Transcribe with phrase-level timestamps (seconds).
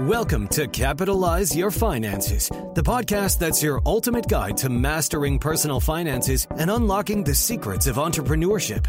[0.00, 6.46] Welcome to Capitalize Your Finances, the podcast that's your ultimate guide to mastering personal finances
[6.56, 8.86] and unlocking the secrets of entrepreneurship.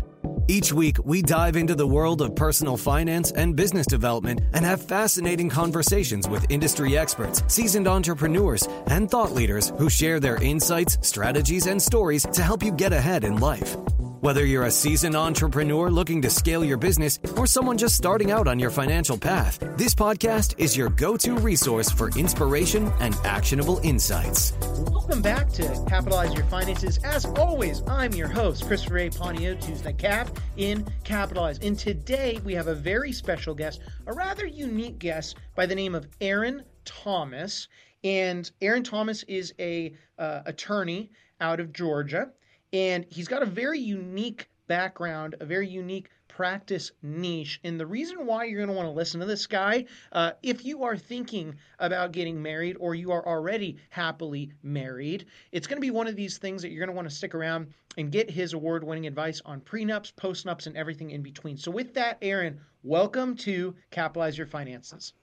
[0.47, 4.82] Each week, we dive into the world of personal finance and business development and have
[4.82, 11.68] fascinating conversations with industry experts, seasoned entrepreneurs, and thought leaders who share their insights, strategies,
[11.68, 13.75] and stories to help you get ahead in life.
[14.21, 18.47] Whether you're a seasoned entrepreneur looking to scale your business or someone just starting out
[18.47, 23.79] on your financial path, this podcast is your go to resource for inspiration and actionable
[23.79, 24.53] insights.
[24.91, 26.99] Welcome back to Capitalize Your Finances.
[27.03, 29.09] As always, I'm your host, Christopher A.
[29.09, 31.57] Panayotou, the Cap in Capitalize.
[31.57, 35.95] And today we have a very special guest, a rather unique guest by the name
[35.95, 37.67] of Aaron Thomas.
[38.03, 41.09] And Aaron Thomas is a uh, attorney
[41.40, 42.29] out of Georgia
[42.73, 47.59] and he's got a very unique background, a very unique practice niche.
[47.63, 50.63] And the reason why you're going to want to listen to this guy, uh, if
[50.63, 55.81] you are thinking about getting married or you are already happily married, it's going to
[55.81, 58.29] be one of these things that you're going to want to stick around and get
[58.29, 61.57] his award winning advice on prenups, postnups, and everything in between.
[61.57, 65.13] So, with that, Aaron, welcome to Capitalize Your Finances.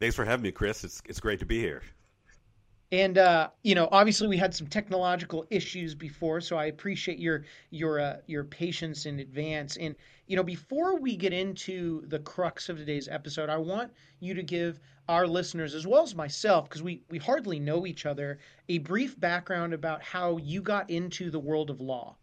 [0.00, 0.82] Thanks for having me, Chris.
[0.82, 1.82] It's, it's great to be here.
[2.92, 7.46] And uh, you know, obviously, we had some technological issues before, so I appreciate your
[7.70, 9.78] your uh, your patience in advance.
[9.78, 14.34] And you know, before we get into the crux of today's episode, I want you
[14.34, 18.38] to give our listeners, as well as myself, because we we hardly know each other,
[18.68, 22.16] a brief background about how you got into the world of law.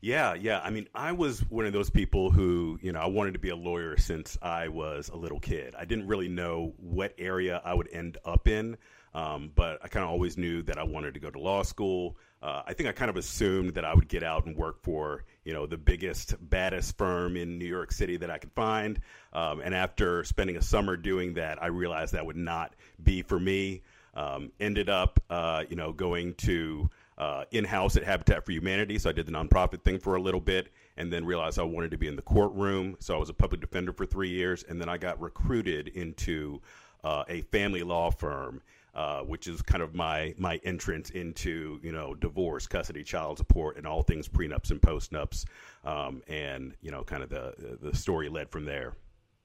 [0.00, 0.60] Yeah, yeah.
[0.60, 3.50] I mean, I was one of those people who, you know, I wanted to be
[3.50, 5.74] a lawyer since I was a little kid.
[5.78, 8.78] I didn't really know what area I would end up in.
[9.12, 12.16] Um, but I kind of always knew that I wanted to go to law school.
[12.42, 15.24] Uh, I think I kind of assumed that I would get out and work for,
[15.44, 19.00] you know, the biggest, baddest firm in New York City that I could find.
[19.32, 23.38] Um, and after spending a summer doing that, I realized that would not be for
[23.38, 23.82] me.
[24.14, 26.88] Um, ended up, uh, you know, going to
[27.18, 28.98] uh, in-house at Habitat for Humanity.
[28.98, 31.90] So I did the nonprofit thing for a little bit, and then realized I wanted
[31.90, 32.96] to be in the courtroom.
[32.98, 36.60] So I was a public defender for three years, and then I got recruited into
[37.04, 38.62] uh, a family law firm
[38.94, 43.76] uh, which is kind of my my entrance into you know divorce, custody, child support,
[43.76, 45.44] and all things prenups and postnups,
[45.84, 48.94] um, and you know kind of the the story led from there.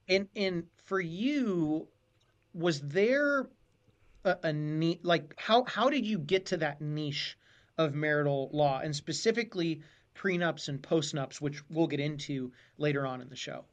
[0.10, 1.88] And and for you,
[2.54, 3.48] was there
[4.24, 7.38] a, a neat like how how did you get to that niche
[7.78, 9.82] of marital law and specifically
[10.16, 13.66] prenups and postnups, which we'll get into later on in the show?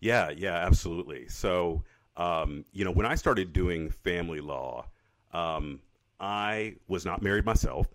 [0.00, 1.28] Yeah, yeah, absolutely.
[1.28, 1.84] So.
[2.14, 4.84] Um, you know, when I started doing family law,
[5.32, 5.80] um,
[6.20, 7.86] I was not married myself.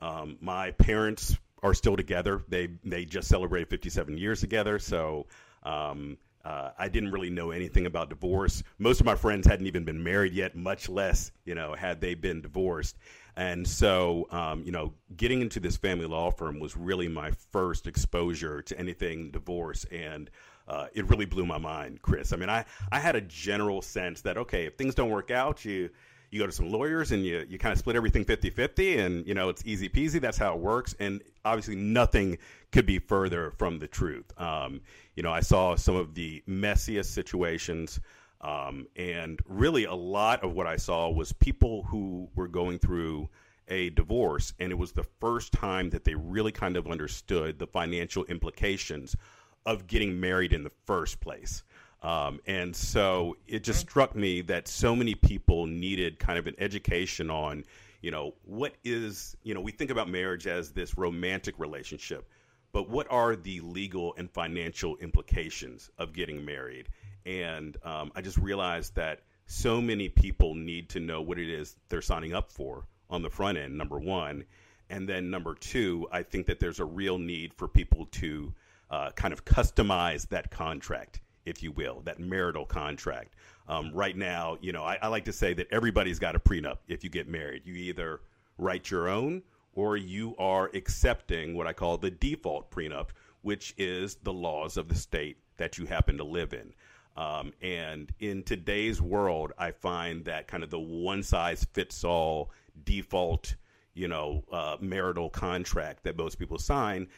[0.00, 2.42] Um, my parents are still together.
[2.48, 4.78] They they just celebrated 57 years together.
[4.78, 5.26] So
[5.62, 8.62] um, uh, I didn't really know anything about divorce.
[8.78, 12.14] Most of my friends hadn't even been married yet, much less you know had they
[12.14, 12.96] been divorced.
[13.36, 17.86] And so um, you know, getting into this family law firm was really my first
[17.86, 20.30] exposure to anything divorce and.
[20.68, 22.32] Uh, it really blew my mind, Chris.
[22.32, 25.64] I mean, I, I had a general sense that okay, if things don't work out,
[25.64, 25.90] you
[26.30, 29.26] you go to some lawyers and you, you kind of split everything 50 50 and
[29.26, 30.94] you know it's easy peasy that's how it works.
[30.98, 32.38] And obviously nothing
[32.72, 34.32] could be further from the truth.
[34.38, 34.80] Um,
[35.16, 37.98] you know i saw some of the messiest situations
[38.42, 43.28] um, and really a lot of what i saw was people who were going through
[43.68, 47.66] a divorce and it was the first time that they really kind of understood the
[47.66, 49.16] financial implications
[49.64, 51.64] of getting married in the first place
[52.02, 56.54] um, and so it just struck me that so many people needed kind of an
[56.58, 57.64] education on,
[58.02, 62.28] you know, what is, you know, we think about marriage as this romantic relationship,
[62.72, 66.88] but what are the legal and financial implications of getting married?
[67.24, 71.76] And um, I just realized that so many people need to know what it is
[71.88, 74.44] they're signing up for on the front end, number one.
[74.90, 78.52] And then number two, I think that there's a real need for people to
[78.90, 83.34] uh, kind of customize that contract if you will, that marital contract.
[83.68, 86.78] Um, right now, you know, I, I like to say that everybody's got a prenup
[86.88, 87.62] if you get married.
[87.64, 88.20] You either
[88.58, 89.42] write your own
[89.74, 93.08] or you are accepting what I call the default prenup,
[93.42, 96.72] which is the laws of the state that you happen to live in.
[97.16, 102.50] Um, and in today's world, I find that kind of the one size fits all
[102.84, 103.54] default,
[103.94, 107.08] you know, uh, marital contract that most people sign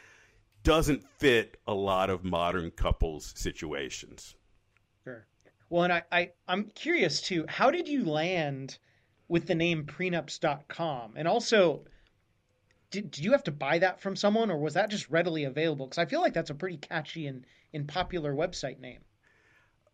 [0.63, 4.35] doesn't fit a lot of modern couples situations.
[5.05, 5.27] Sure.
[5.71, 7.45] Well, and I, I I'm curious too.
[7.49, 8.79] How did you land
[9.29, 11.15] with the name prenups.com?
[11.17, 11.85] And also,
[12.91, 15.87] did, did you have to buy that from someone, or was that just readily available?
[15.87, 17.45] Because I feel like that's a pretty catchy and,
[17.75, 19.01] and popular website name.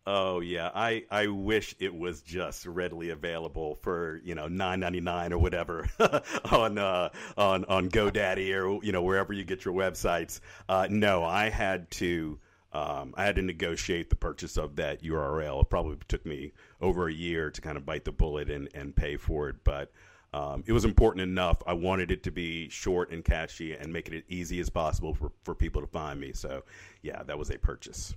[0.06, 5.00] Oh yeah, I, I wish it was just readily available for you know nine ninety
[5.00, 5.88] nine or whatever
[6.52, 7.08] on uh,
[7.38, 10.40] on on GoDaddy or you know wherever you get your websites.
[10.68, 12.38] Uh, no, I had to
[12.74, 15.62] um, I had to negotiate the purchase of that URL.
[15.62, 16.52] It probably took me
[16.82, 19.90] over a year to kind of bite the bullet and, and pay for it, but
[20.34, 21.62] um, it was important enough.
[21.66, 25.14] I wanted it to be short and catchy and make it as easy as possible
[25.14, 26.32] for, for people to find me.
[26.32, 26.64] So
[27.02, 28.14] yeah, that was a purchase.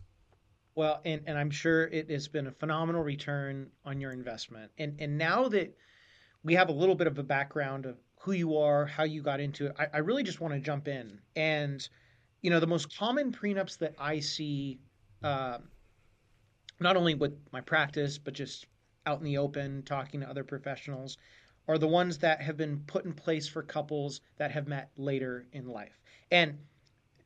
[0.77, 4.71] Well, and, and I'm sure it has been a phenomenal return on your investment.
[4.77, 5.75] And and now that
[6.44, 9.39] we have a little bit of a background of who you are, how you got
[9.39, 11.19] into it, I, I really just want to jump in.
[11.35, 11.89] And,
[12.44, 14.79] you know, the most common prenups that I see,
[15.24, 15.57] uh,
[16.79, 18.68] not only with my practice, but just
[19.07, 21.18] out in the open, talking to other professionals,
[21.68, 25.47] are the ones that have been put in place for couples that have met later
[25.53, 26.00] in life.
[26.29, 26.59] And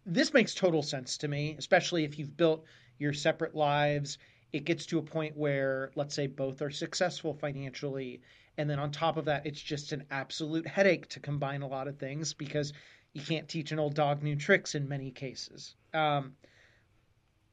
[0.06, 2.64] this makes total sense to me, especially if you've built
[3.02, 4.20] your separate lives.
[4.54, 8.22] It gets to a point where, let's say, both are successful financially.
[8.58, 11.88] And then on top of that, it's just an absolute headache to combine a lot
[11.88, 12.74] of things because
[13.14, 15.76] you can't teach an old dog new tricks in many cases.
[15.94, 16.36] Um,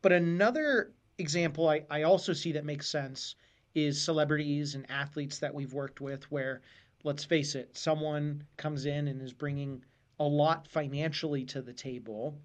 [0.02, 3.36] but another example I, I also see that makes sense
[3.74, 6.62] is celebrities and athletes that we've worked with, where,
[7.04, 9.84] let's face it, someone comes in and is bringing
[10.20, 12.36] a lot financially to the table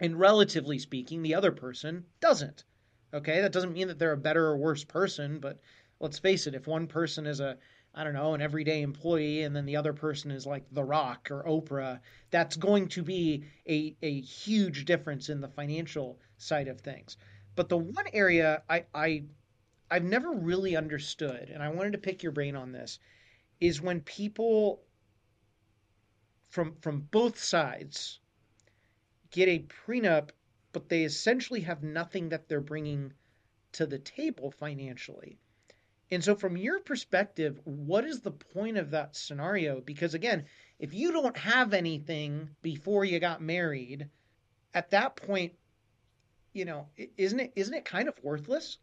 [0.00, 2.64] and relatively speaking, the other person doesn't.
[3.14, 5.60] Okay, that doesn't mean that they're a better or worse person, but
[6.00, 7.56] let's face it, if one person is a
[7.98, 11.30] I don't know, an everyday employee, and then the other person is like The Rock
[11.30, 12.00] or Oprah,
[12.30, 17.16] that's going to be a, a huge difference in the financial side of things.
[17.54, 19.24] But the one area I, I
[19.90, 22.98] I've never really understood, and I wanted to pick your brain on this,
[23.60, 24.82] is when people
[26.50, 28.20] from from both sides
[29.36, 30.30] get a prenup,
[30.72, 33.12] but they essentially have nothing that they're bringing
[33.72, 35.38] to the table financially.
[36.10, 39.80] And so, from your perspective, what is the point of that scenario?
[39.82, 40.46] Because again,
[40.78, 44.08] if you don't have anything before you got married,
[44.72, 45.52] at that point,
[46.54, 46.86] you know,
[47.18, 48.78] isn't it isn't it kind of worthless?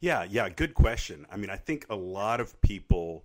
[0.00, 1.24] Yeah, yeah, good question.
[1.30, 3.24] I mean, I think a lot of people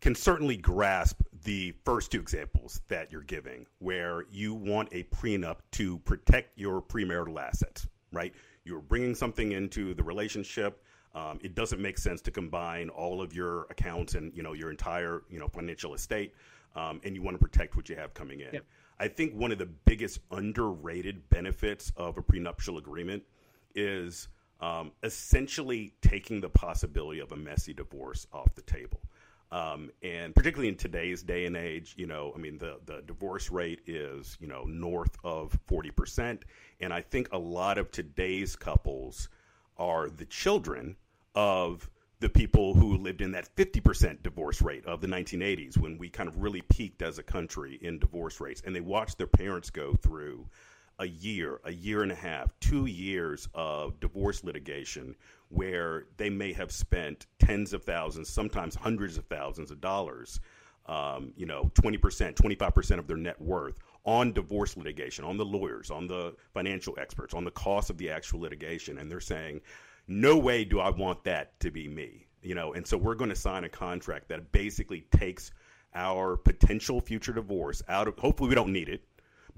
[0.00, 5.58] can certainly grasp the first two examples that you're giving, where you want a prenup
[5.72, 8.34] to protect your premarital assets, right?
[8.64, 10.82] You're bringing something into the relationship.
[11.14, 14.70] Um, it doesn't make sense to combine all of your accounts and you know your
[14.70, 16.34] entire you know financial estate,
[16.76, 18.52] um, and you want to protect what you have coming in.
[18.52, 18.64] Yep.
[19.00, 23.22] I think one of the biggest underrated benefits of a prenuptial agreement
[23.74, 24.28] is
[24.60, 29.00] um, essentially taking the possibility of a messy divorce off the table.
[29.50, 33.50] Um, and particularly in today's day and age, you know, I mean, the, the divorce
[33.50, 36.42] rate is, you know, north of 40%.
[36.80, 39.28] And I think a lot of today's couples
[39.78, 40.96] are the children
[41.34, 41.88] of
[42.20, 46.28] the people who lived in that 50% divorce rate of the 1980s when we kind
[46.28, 48.62] of really peaked as a country in divorce rates.
[48.66, 50.46] And they watched their parents go through
[50.98, 55.14] a year, a year and a half, two years of divorce litigation
[55.48, 60.40] where they may have spent tens of thousands, sometimes hundreds of thousands of dollars,
[60.86, 65.90] um, you know, 20%, 25% of their net worth on divorce litigation, on the lawyers,
[65.90, 68.98] on the financial experts, on the cost of the actual litigation.
[68.98, 69.60] And they're saying,
[70.06, 72.26] no way do I want that to be me.
[72.42, 75.50] You know, and so we're going to sign a contract that basically takes
[75.94, 79.04] our potential future divorce out of hopefully we don't need it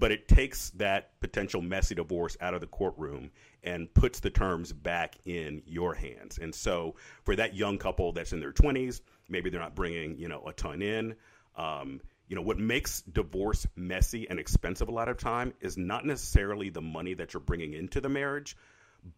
[0.01, 3.29] but it takes that potential messy divorce out of the courtroom
[3.61, 6.39] and puts the terms back in your hands.
[6.39, 10.27] And so for that young couple that's in their 20s, maybe they're not bringing, you
[10.27, 11.15] know, a ton in.
[11.55, 16.03] Um, you know, what makes divorce messy and expensive a lot of time is not
[16.03, 18.57] necessarily the money that you're bringing into the marriage,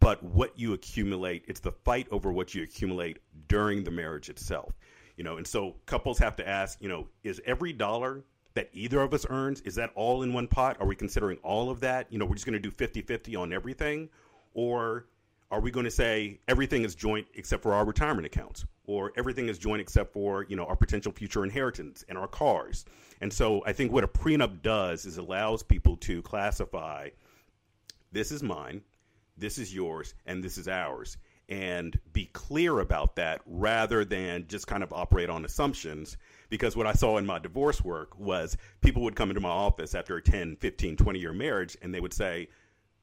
[0.00, 1.46] but what you accumulate.
[1.48, 4.74] It's the fight over what you accumulate during the marriage itself.
[5.16, 8.22] You know, and so couples have to ask, you know, is every dollar
[8.54, 9.60] that either of us earns?
[9.62, 10.76] Is that all in one pot?
[10.80, 12.12] Are we considering all of that?
[12.12, 14.08] You know, we're just going to do 50 50 on everything?
[14.54, 15.06] Or
[15.50, 18.64] are we going to say everything is joint except for our retirement accounts?
[18.86, 22.84] Or everything is joint except for, you know, our potential future inheritance and our cars?
[23.20, 27.10] And so I think what a prenup does is allows people to classify
[28.12, 28.82] this is mine,
[29.36, 31.16] this is yours, and this is ours
[31.48, 36.16] and be clear about that rather than just kind of operate on assumptions.
[36.50, 39.94] Because what I saw in my divorce work was people would come into my office
[39.94, 42.48] after a 10, 15, 20 year marriage and they would say,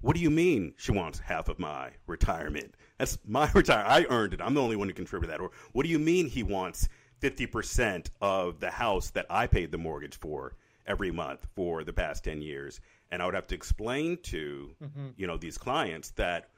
[0.02, 2.76] What do you mean she wants half of my retirement?
[2.98, 3.90] That's my retirement.
[3.92, 4.42] I earned it.
[4.42, 5.42] I'm the only one who contributed that.
[5.42, 6.88] Or what do you mean he wants
[7.22, 10.56] 50% of the house that I paid the mortgage for
[10.88, 12.80] every month for the past 10 years?
[13.12, 15.08] And I would have to explain to, mm-hmm.
[15.18, 16.51] you know, these clients that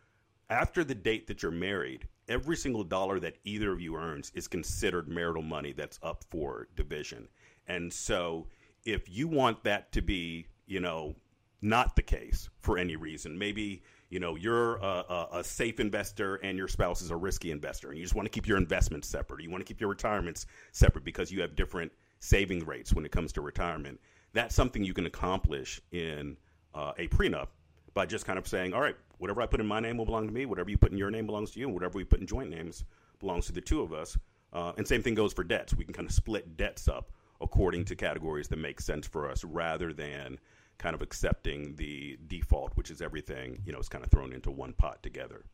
[0.54, 4.48] after the date that you're married, every single dollar that either of you earns is
[4.48, 7.28] considered marital money that's up for division.
[7.68, 8.48] And so
[8.86, 11.16] if you want that to be, you know,
[11.64, 16.36] not the case for any reason, maybe you know you're a, a, a, safe investor
[16.36, 19.08] and your spouse is a risky investor, and you just want to keep your investments
[19.08, 19.42] separate.
[19.42, 23.12] You want to keep your retirements separate because you have different saving rates when it
[23.12, 24.00] comes to retirement.
[24.34, 26.38] That's something you can accomplish in
[26.76, 27.48] uh, a prenup
[27.94, 30.28] by just kind of saying, all right, whatever I put in my name will belong
[30.28, 32.20] to me, whatever you put in your name belongs to you, and whatever we put
[32.20, 32.84] in joint names
[33.20, 34.18] belongs to the two of us.
[34.52, 35.74] Uh, and same thing goes for debts.
[35.74, 39.44] We can kind of split debts up according to categories that make sense for us
[39.44, 40.40] rather than
[40.78, 44.52] kind of accepting the default, which is everything, you know, is kind of thrown into
[44.52, 45.46] one pot together.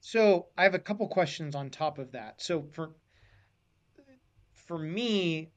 [0.00, 2.40] So I have a couple questions on top of that.
[2.40, 2.90] So for
[4.52, 5.50] for me,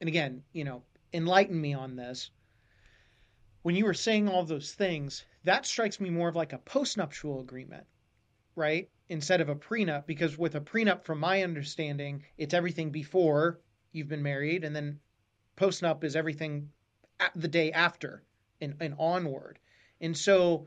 [0.00, 0.82] and again, you know,
[1.12, 2.30] enlighten me on this.
[3.62, 7.40] When you were saying all those things, that strikes me more of like a postnuptial
[7.40, 7.84] agreement,
[8.56, 8.90] right?
[9.08, 13.60] Instead of a prenup, because with a prenup, from my understanding, it's everything before
[13.92, 15.00] you've been married, and then
[15.56, 16.70] postnup is everything
[17.34, 18.22] the day after
[18.60, 19.58] and, and onward.
[20.00, 20.66] And so,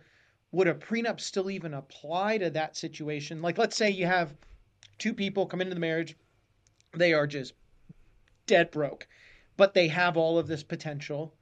[0.52, 3.42] would a prenup still even apply to that situation?
[3.42, 4.36] Like, let's say you have
[4.98, 6.16] two people come into the marriage,
[6.96, 7.54] they are just
[8.46, 9.08] dead broke,
[9.58, 11.34] but they have all of this potential.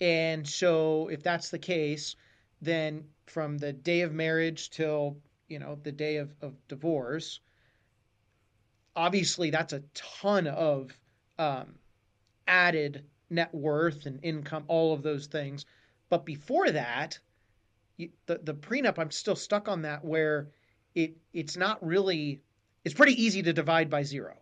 [0.00, 2.16] And so, if that's the case,
[2.60, 7.40] then from the day of marriage till you know the day of, of divorce,
[8.96, 10.98] obviously that's a ton of
[11.38, 11.74] um,
[12.46, 15.66] added net worth and income, all of those things.
[16.08, 17.18] But before that,
[17.96, 20.48] the the prenup, I'm still stuck on that where
[20.94, 22.40] it it's not really
[22.84, 24.36] it's pretty easy to divide by zero.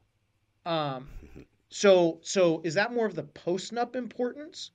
[0.65, 1.09] Um,
[1.69, 4.71] so so is that more of the postnup importance?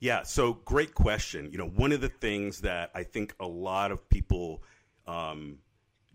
[0.00, 1.50] Yeah, so great question.
[1.50, 4.62] You know, one of the things that I think a lot of people
[5.06, 5.58] um,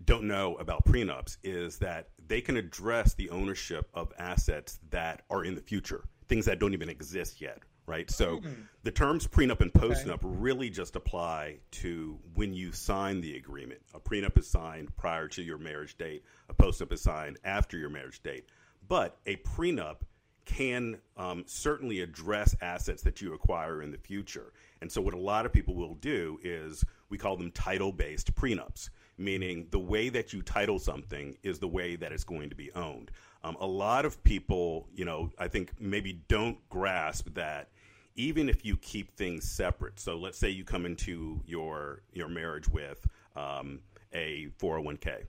[0.06, 5.44] don't know about prenups is that they can address the ownership of assets that are
[5.44, 8.10] in the future, things that don't even exist yet, right?
[8.10, 8.62] So mm-hmm.
[8.84, 10.28] the terms prenup and postnup okay.
[10.28, 13.82] really just apply to when you sign the agreement.
[13.94, 17.90] A prenup is signed prior to your marriage date, a postnup is signed after your
[17.90, 18.46] marriage date.
[18.88, 19.98] But a prenup
[20.46, 24.54] can um, certainly address assets that you acquire in the future.
[24.82, 28.34] And so, what a lot of people will do is we call them title based
[28.36, 32.56] prenups, meaning the way that you title something is the way that it's going to
[32.56, 33.12] be owned.
[33.44, 37.70] Um, a lot of people, you know, I think maybe don't grasp that
[38.16, 40.00] even if you keep things separate.
[40.00, 43.80] So, let's say you come into your your marriage with um,
[44.14, 45.26] a 401k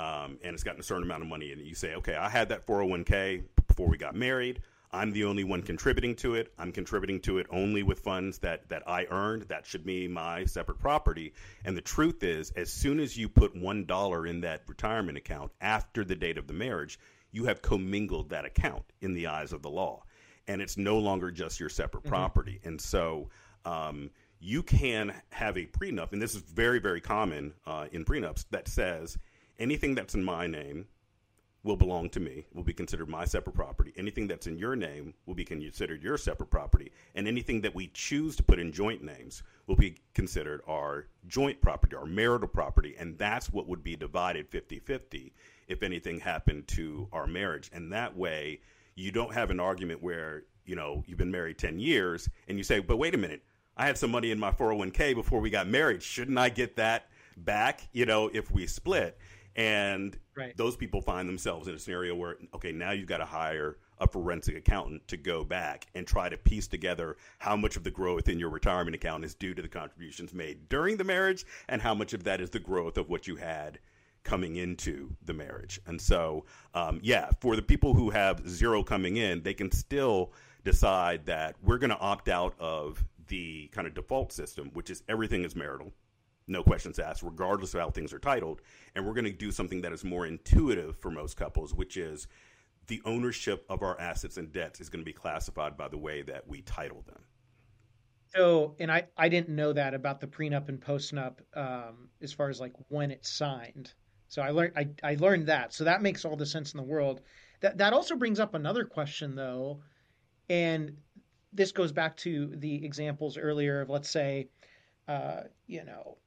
[0.00, 2.48] um, and it's gotten a certain amount of money, and you say, okay, I had
[2.48, 3.42] that 401k
[3.80, 4.60] before we got married.
[4.92, 6.52] I'm the only one contributing to it.
[6.58, 9.44] I'm contributing to it only with funds that that I earned.
[9.44, 11.32] That should be my separate property.
[11.64, 15.52] And the truth is, as soon as you put one dollar in that retirement account
[15.62, 16.98] after the date of the marriage,
[17.32, 20.02] you have commingled that account in the eyes of the law,
[20.46, 22.10] and it's no longer just your separate mm-hmm.
[22.10, 22.60] property.
[22.64, 23.30] And so.
[23.64, 24.10] Um,
[24.42, 28.68] you can have a prenup, and this is very, very common uh, in prenups that
[28.68, 29.18] says,
[29.58, 30.86] anything that's in my name
[31.62, 33.92] will belong to me, will be considered my separate property.
[33.96, 36.90] Anything that's in your name will be considered your separate property.
[37.14, 41.60] And anything that we choose to put in joint names will be considered our joint
[41.60, 42.96] property, our marital property.
[42.98, 45.32] And that's what would be divided 50 50
[45.68, 47.70] if anything happened to our marriage.
[47.72, 48.60] And that way,
[48.94, 52.64] you don't have an argument where, you know, you've been married 10 years and you
[52.64, 53.42] say, but wait a minute,
[53.76, 56.02] I had some money in my 401k before we got married.
[56.02, 59.18] Shouldn't I get that back, you know, if we split?
[59.56, 60.56] And right.
[60.56, 64.06] those people find themselves in a scenario where, okay, now you've got to hire a
[64.06, 68.28] forensic accountant to go back and try to piece together how much of the growth
[68.28, 71.94] in your retirement account is due to the contributions made during the marriage and how
[71.94, 73.78] much of that is the growth of what you had
[74.22, 75.80] coming into the marriage.
[75.86, 80.32] And so, um, yeah, for the people who have zero coming in, they can still
[80.64, 85.02] decide that we're going to opt out of the kind of default system, which is
[85.08, 85.92] everything is marital
[86.50, 88.60] no questions asked, regardless of how things are titled.
[88.94, 92.26] And we're going to do something that is more intuitive for most couples, which is
[92.88, 96.22] the ownership of our assets and debts is going to be classified by the way
[96.22, 97.22] that we title them.
[98.34, 102.48] So, and I, I didn't know that about the prenup and postnup um, as far
[102.48, 103.92] as like when it's signed.
[104.28, 105.74] So I learned I, I learned that.
[105.74, 107.20] So that makes all the sense in the world.
[107.60, 109.80] That that also brings up another question though,
[110.48, 110.96] and
[111.52, 114.48] this goes back to the examples earlier of let's say,
[115.08, 116.18] uh, you know,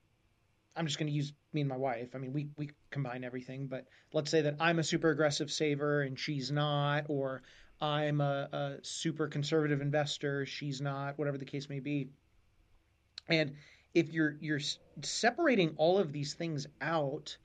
[0.75, 2.09] I'm just going to use me and my wife.
[2.15, 6.01] I mean, we we combine everything, but let's say that I'm a super aggressive saver
[6.01, 7.43] and she's not, or
[7.79, 12.09] I'm a, a super conservative investor, she's not, whatever the case may be.
[13.27, 13.53] And
[13.93, 14.61] if you're you're
[15.01, 17.37] separating all of these things out,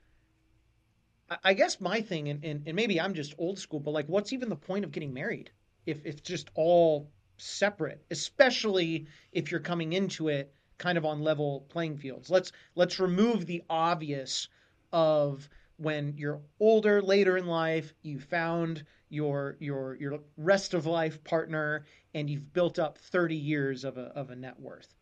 [1.43, 4.33] I guess my thing, and, and, and maybe I'm just old school, but like, what's
[4.33, 5.51] even the point of getting married
[5.85, 11.21] if, if it's just all separate, especially if you're coming into it kind of on
[11.21, 12.31] level playing fields.
[12.31, 14.47] Let's let's remove the obvious
[14.91, 21.23] of when you're older, later in life, you found your your your rest of life
[21.23, 24.95] partner and you've built up 30 years of a of a net worth.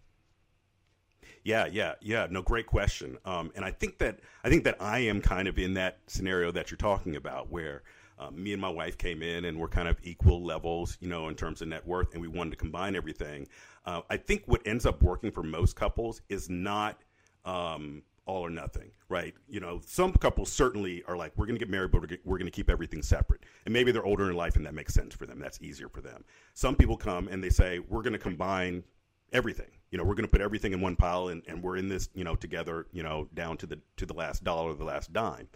[1.43, 2.27] Yeah, yeah, yeah.
[2.29, 3.17] No, great question.
[3.23, 6.51] Um, and I think that I think that I am kind of in that scenario
[6.51, 7.83] that you're talking about, where
[8.19, 11.27] um, me and my wife came in and we're kind of equal levels, you know,
[11.27, 13.47] in terms of net worth, and we wanted to combine everything.
[13.85, 17.03] Uh, I think what ends up working for most couples is not
[17.45, 19.33] um, all or nothing, right?
[19.47, 22.45] You know, some couples certainly are like, we're going to get married, but we're going
[22.45, 23.43] to keep everything separate.
[23.65, 25.39] And maybe they're older in life and that makes sense for them.
[25.39, 26.25] That's easier for them.
[26.53, 28.83] Some people come and they say, we're going to combine
[29.31, 29.69] everything.
[29.91, 32.09] You know, we're going to put everything in one pile and, and we're in this,
[32.13, 35.47] you know, together, you know, down to the to the last dollar, the last dime.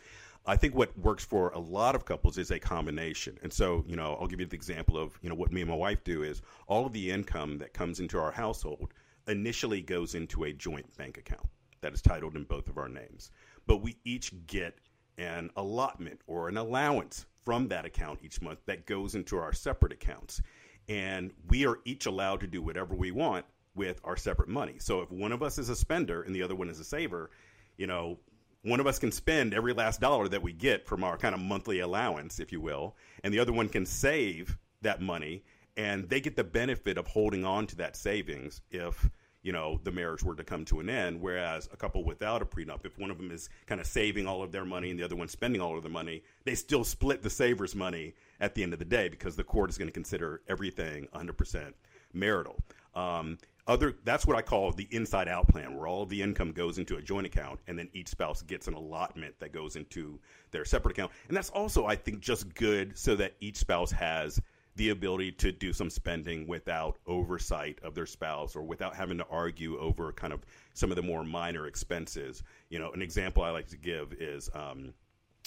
[0.46, 3.38] I think what works for a lot of couples is a combination.
[3.44, 5.70] And so, you know, I'll give you the example of, you know, what me and
[5.70, 8.94] my wife do is all of the income that comes into our household
[9.28, 11.48] initially goes into a joint bank account
[11.82, 13.30] that is titled in both of our names.
[13.68, 14.80] But we each get
[15.18, 19.92] an allotment or an allowance from that account each month that goes into our separate
[19.92, 20.42] accounts.
[20.90, 23.46] And we are each allowed to do whatever we want
[23.76, 24.76] with our separate money.
[24.80, 27.30] So if one of us is a spender and the other one is a saver,
[27.78, 28.20] you know,
[28.64, 31.42] one of us can spend every last dollar that we get from our kind of
[31.42, 35.44] monthly allowance, if you will, and the other one can save that money,
[35.78, 39.10] and they get the benefit of holding on to that savings if
[39.44, 41.20] you know the marriage were to come to an end.
[41.20, 44.44] Whereas a couple without a prenup, if one of them is kind of saving all
[44.44, 47.24] of their money and the other one spending all of their money, they still split
[47.24, 49.94] the saver's money at the end of the day because the court is going to
[49.94, 51.74] consider everything 100%
[52.14, 52.58] marital.
[52.94, 53.38] Um,
[53.68, 56.78] other that's what I call the inside out plan, where all of the income goes
[56.78, 60.20] into a joint account, and then each spouse gets an allotment that goes into
[60.52, 61.12] their separate account.
[61.28, 64.42] And that's also, I think, just good so that each spouse has
[64.76, 69.26] the ability to do some spending without oversight of their spouse or without having to
[69.30, 72.42] argue over kind of some of the more minor expenses.
[72.70, 74.94] You know, an example I like to give is, um,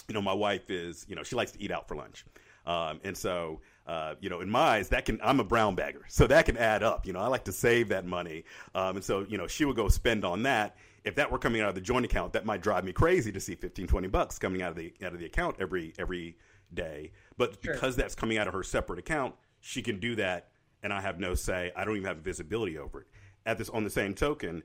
[0.08, 2.24] you know, my wife is, you know, she likes to eat out for lunch.
[2.66, 6.04] Um, and so uh, you know, in my eyes, that can, I'm a brown bagger.
[6.08, 7.06] So that can add up.
[7.06, 8.44] You know, I like to save that money.
[8.74, 10.76] Um, and so, you know, she would go spend on that.
[11.04, 13.40] If that were coming out of the joint account, that might drive me crazy to
[13.40, 16.38] see 15, 20 bucks coming out of the, out of the account every, every
[16.72, 17.12] day.
[17.36, 17.74] But sure.
[17.74, 20.48] because that's coming out of her separate account, she can do that.
[20.82, 21.72] And I have no say.
[21.76, 23.06] I don't even have visibility over it.
[23.46, 24.62] At this, on the same token,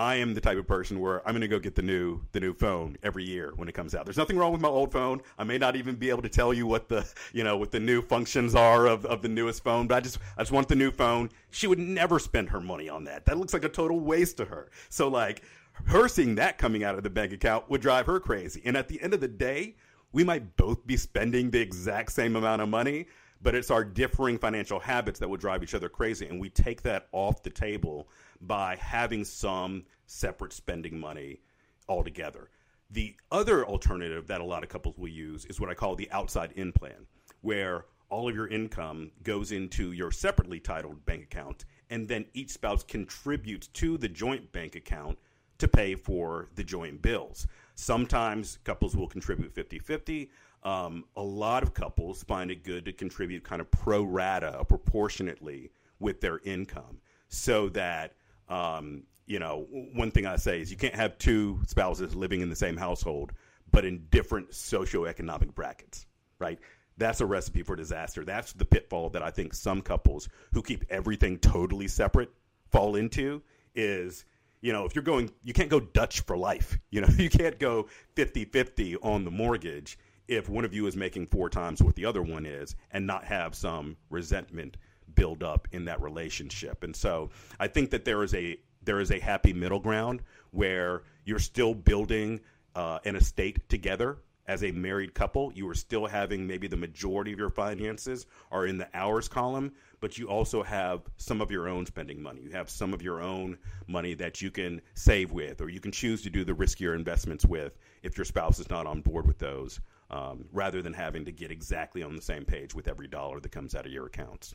[0.00, 2.40] I am the type of person where I'm going to go get the new the
[2.40, 4.06] new phone every year when it comes out.
[4.06, 5.20] There's nothing wrong with my old phone.
[5.38, 7.80] I may not even be able to tell you what the you know what the
[7.80, 10.74] new functions are of, of the newest phone, but I just I just want the
[10.74, 11.28] new phone.
[11.50, 13.26] She would never spend her money on that.
[13.26, 14.70] That looks like a total waste to her.
[14.88, 15.42] So like
[15.84, 18.62] her seeing that coming out of the bank account would drive her crazy.
[18.64, 19.76] And at the end of the day,
[20.12, 23.04] we might both be spending the exact same amount of money,
[23.42, 26.26] but it's our differing financial habits that would drive each other crazy.
[26.26, 28.08] And we take that off the table
[28.40, 31.40] by having some separate spending money
[31.88, 32.50] altogether.
[32.90, 36.10] The other alternative that a lot of couples will use is what I call the
[36.10, 37.06] outside in plan,
[37.40, 42.50] where all of your income goes into your separately titled bank account, and then each
[42.50, 45.18] spouse contributes to the joint bank account
[45.58, 47.46] to pay for the joint bills.
[47.76, 50.30] Sometimes couples will contribute 50 50.
[50.62, 55.70] Um, a lot of couples find it good to contribute kind of pro rata, proportionately
[56.00, 56.98] with their income,
[57.28, 58.14] so that
[58.50, 62.50] um, you know, one thing I say is you can't have two spouses living in
[62.50, 63.32] the same household,
[63.70, 66.04] but in different socioeconomic brackets,
[66.40, 66.58] right?
[66.98, 68.24] That's a recipe for disaster.
[68.24, 72.30] That's the pitfall that I think some couples who keep everything totally separate
[72.70, 73.40] fall into
[73.74, 74.24] is,
[74.60, 76.78] you know, if you're going, you can't go Dutch for life.
[76.92, 77.86] You know, you can't go
[78.16, 82.04] 50 50 on the mortgage if one of you is making four times what the
[82.04, 84.76] other one is and not have some resentment
[85.14, 86.84] build up in that relationship.
[86.84, 91.02] And so I think that there is a there is a happy middle ground where
[91.24, 92.40] you're still building
[92.74, 95.52] uh, an estate together as a married couple.
[95.54, 99.72] You are still having maybe the majority of your finances are in the ours column,
[100.00, 102.40] but you also have some of your own spending money.
[102.42, 105.92] You have some of your own money that you can save with, or you can
[105.92, 109.38] choose to do the riskier investments with if your spouse is not on board with
[109.38, 109.78] those,
[110.10, 113.52] um, rather than having to get exactly on the same page with every dollar that
[113.52, 114.54] comes out of your accounts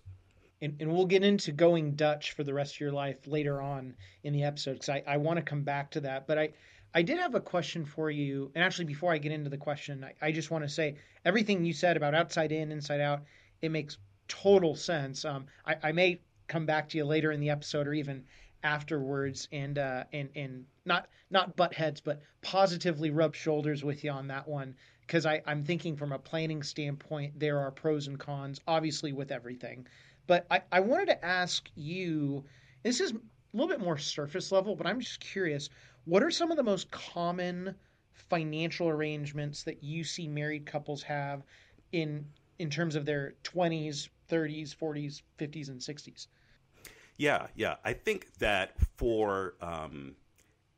[0.66, 3.96] and, and we'll get into going Dutch for the rest of your life later on
[4.24, 6.28] in the episode because I, I want to come back to that.
[6.28, 6.50] But I,
[6.94, 8.52] I did have a question for you.
[8.56, 11.64] And actually, before I get into the question, I, I just want to say everything
[11.64, 13.22] you said about outside in, inside out,
[13.62, 13.98] it makes
[14.28, 15.24] total sense.
[15.24, 18.24] Um, I, I may come back to you later in the episode or even
[18.64, 24.12] afterwards and uh, and and not not butt heads, but positively rub shoulders with you
[24.12, 24.76] on that one
[25.06, 29.86] because I'm thinking from a planning standpoint, there are pros and cons, obviously with everything.
[30.28, 32.44] But I, I wanted to ask you.
[32.84, 33.16] This is a
[33.54, 35.70] little bit more surface level, but I'm just curious.
[36.06, 37.76] What are some of the most common
[38.14, 41.44] financial arrangements that you see married couples have
[41.92, 42.26] in
[42.60, 46.28] in terms of their 20s, 30s, 40s, 50s, and 60s?
[47.18, 47.76] Yeah, yeah.
[47.84, 50.16] I think that for um,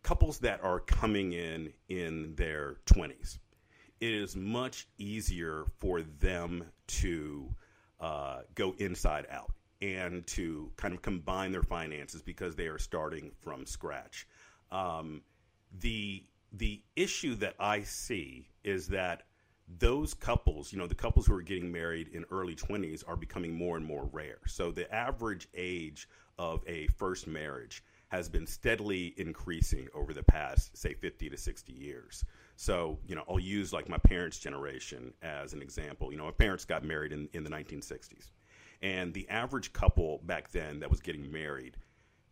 [0.03, 3.39] couples that are coming in in their 20s,
[3.99, 7.53] it is much easier for them to
[7.99, 13.31] uh, go inside out and to kind of combine their finances because they are starting
[13.41, 14.27] from scratch.
[14.71, 15.21] Um,
[15.79, 19.23] the the issue that I see is that
[19.79, 23.53] those couples, you know, the couples who are getting married in early 20s are becoming
[23.53, 24.39] more and more rare.
[24.47, 26.07] So the average age
[26.39, 31.73] of a first marriage has been steadily increasing over the past, say, 50 to 60
[31.73, 32.23] years.
[32.57, 36.11] So, you know, I'll use like my parents' generation as an example.
[36.11, 38.31] You know, my parents got married in, in the 1960s.
[38.81, 41.77] And the average couple back then that was getting married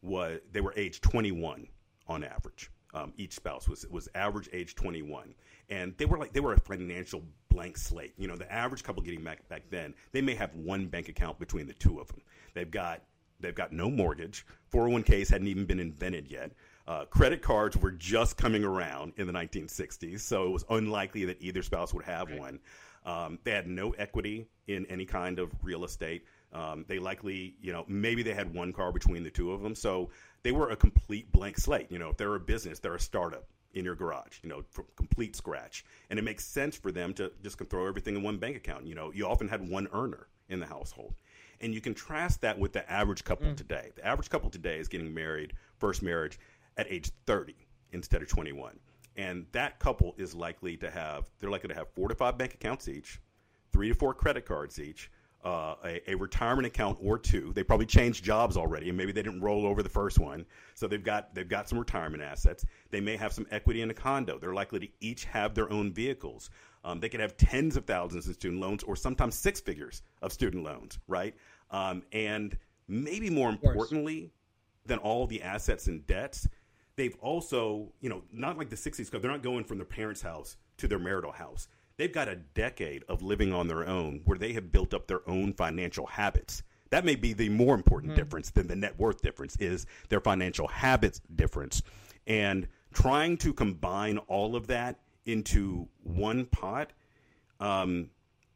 [0.01, 1.67] was, they were age 21
[2.07, 2.69] on average.
[2.93, 5.35] Um, each spouse was was average age 21
[5.67, 9.03] and they were like they were a financial blank slate you know the average couple
[9.03, 12.21] getting back back then they may have one bank account between the two of them
[12.53, 13.01] they've got
[13.39, 14.45] They've got no mortgage.
[14.71, 16.51] 401ks hadn't even been invented yet.
[16.87, 21.41] Uh, credit cards were just coming around in the 1960s, so it was unlikely that
[21.41, 22.39] either spouse would have right.
[22.39, 22.59] one.
[23.05, 26.25] Um, they had no equity in any kind of real estate.
[26.53, 29.75] Um, they likely, you know, maybe they had one car between the two of them.
[29.75, 30.09] So
[30.43, 31.87] they were a complete blank slate.
[31.91, 34.85] You know, if they're a business, they're a startup in your garage, you know, from
[34.95, 35.85] complete scratch.
[36.09, 38.87] And it makes sense for them to just throw everything in one bank account.
[38.87, 41.13] You know, you often had one earner in the household.
[41.61, 43.57] And you contrast that with the average couple mm.
[43.57, 43.91] today.
[43.95, 46.39] The average couple today is getting married, first marriage,
[46.77, 47.55] at age 30
[47.91, 48.79] instead of 21.
[49.17, 52.53] And that couple is likely to have, they're likely to have four to five bank
[52.53, 53.21] accounts each,
[53.71, 55.09] three to four credit cards each,
[55.45, 57.53] uh, a, a, retirement account or two.
[57.53, 60.43] They probably changed jobs already, and maybe they didn't roll over the first one.
[60.73, 62.65] So they've got they've got some retirement assets.
[62.89, 64.39] They may have some equity in a condo.
[64.39, 66.49] They're likely to each have their own vehicles.
[66.83, 70.33] Um, they could have tens of thousands of student loans or sometimes six figures of
[70.33, 71.35] student loans, right?
[71.69, 72.57] Um, and
[72.87, 74.31] maybe more importantly
[74.85, 76.47] than all the assets and debts,
[76.95, 80.21] they've also, you know, not like the 60s, because they're not going from their parents'
[80.21, 81.67] house to their marital house.
[81.97, 85.27] They've got a decade of living on their own where they have built up their
[85.29, 86.63] own financial habits.
[86.89, 88.21] That may be the more important mm-hmm.
[88.21, 91.81] difference than the net worth difference is their financial habits difference.
[92.27, 96.91] And trying to combine all of that into one pot.
[97.59, 98.09] Um,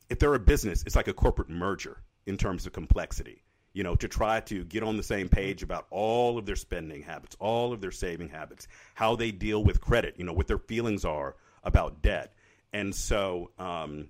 [0.10, 3.43] if they're a business, it's like a corporate merger in terms of complexity.
[3.73, 7.03] You know, to try to get on the same page about all of their spending
[7.03, 10.58] habits, all of their saving habits, how they deal with credit, you know, what their
[10.58, 12.34] feelings are about debt.
[12.73, 14.10] And so, um,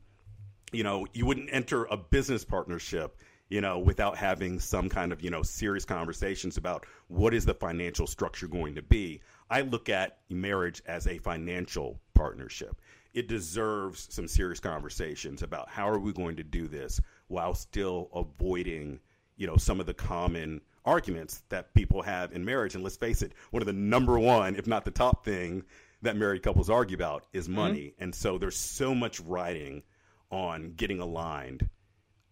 [0.72, 3.18] you know, you wouldn't enter a business partnership,
[3.50, 7.54] you know, without having some kind of, you know, serious conversations about what is the
[7.54, 9.22] financial structure going to be.
[9.50, 12.80] I look at marriage as a financial partnership.
[13.14, 18.10] It deserves some serious conversations about how are we going to do this while still
[18.14, 19.00] avoiding,
[19.40, 22.76] you know, some of the common arguments that people have in marriage.
[22.76, 25.64] And let's face it, one of the number one, if not the top thing
[26.02, 27.56] that married couples argue about is mm-hmm.
[27.56, 27.80] money.
[27.80, 28.04] Mm-hmm.
[28.04, 29.82] And so there's so much riding
[30.30, 31.68] on getting aligned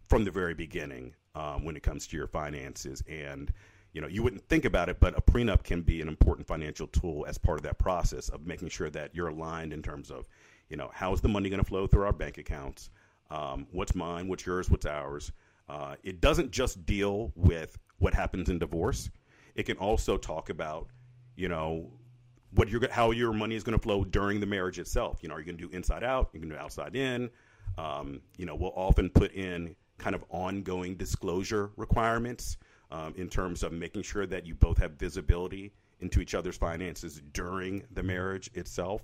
[0.07, 3.51] from the very beginning um, when it comes to your finances and
[3.93, 6.85] you know, you wouldn't think about it, but a prenup can be an important financial
[6.85, 10.27] tool as part of that process of making sure that you're aligned in terms of,
[10.69, 12.91] you know, how's the money going to flow through our bank accounts?
[13.31, 14.27] Um, what's mine?
[14.27, 14.69] What's yours?
[14.69, 15.31] What's ours?
[15.69, 19.09] Uh, it doesn't just deal with what happens in divorce.
[19.55, 20.87] It can also talk about,
[21.35, 21.89] you know,
[22.51, 25.19] what how your money is going to flow during the marriage itself.
[25.21, 26.31] You know, are you going to do inside out?
[26.31, 27.29] Going to do outside in.
[27.77, 32.57] Um, you know, we'll often put in kind of ongoing disclosure requirements
[32.91, 37.21] um, in terms of making sure that you both have visibility into each other's finances
[37.33, 39.01] during the marriage itself.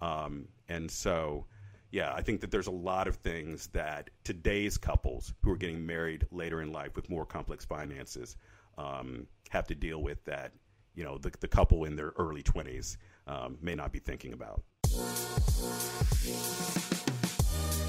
[0.00, 1.44] Um, and so,
[1.90, 5.86] yeah, I think that there's a lot of things that today's couples who are getting
[5.86, 8.36] married later in life with more complex finances
[8.76, 10.52] um, have to deal with that,
[10.94, 12.96] you know, the, the couple in their early 20s
[13.26, 14.62] um, may not be thinking about.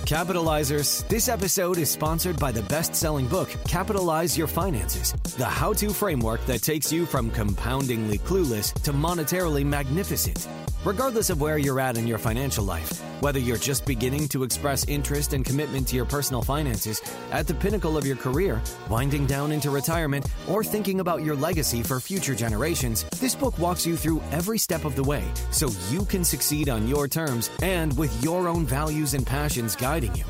[0.06, 5.72] Capitalizers, this episode is sponsored by the best selling book, Capitalize Your Finances, the how
[5.74, 10.48] to framework that takes you from compoundingly clueless to monetarily magnificent.
[10.86, 14.86] Regardless of where you're at in your financial life, whether you're just beginning to express
[14.86, 17.02] interest and commitment to your personal finances,
[17.34, 21.84] at the pinnacle of your career, winding down into retirement, or thinking about your legacy
[21.84, 26.06] for future generations, this book walks you through every step of the way so you
[26.06, 30.24] can succeed on your terms and with your own values and passions guiding you.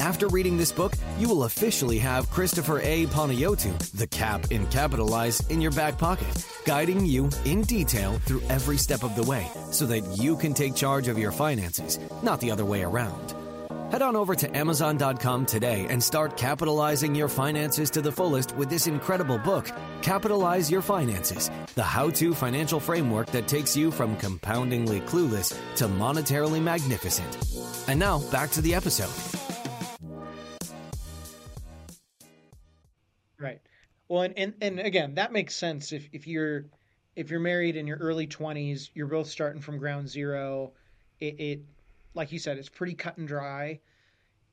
[0.00, 3.06] After reading this book, you will officially have Christopher A.
[3.06, 8.76] Panayotou, the cap in capitalize, in your back pocket, guiding you in detail through every
[8.76, 12.50] step of the way so that you can take charge of your finances, not the
[12.50, 13.34] other way around.
[13.90, 18.70] Head on over to Amazon.com today and start capitalizing your finances to the fullest with
[18.70, 19.68] this incredible book,
[20.02, 25.88] Capitalize Your Finances, the how to financial framework that takes you from compoundingly clueless to
[25.88, 27.36] monetarily magnificent.
[27.88, 29.47] And now, back to the episode.
[34.08, 36.66] Well, and, and, and again, that makes sense if, if you're
[37.16, 40.72] if you're married in your early 20s, you're both starting from ground zero.
[41.18, 41.60] It, it
[42.14, 43.80] like you said, it's pretty cut and dry.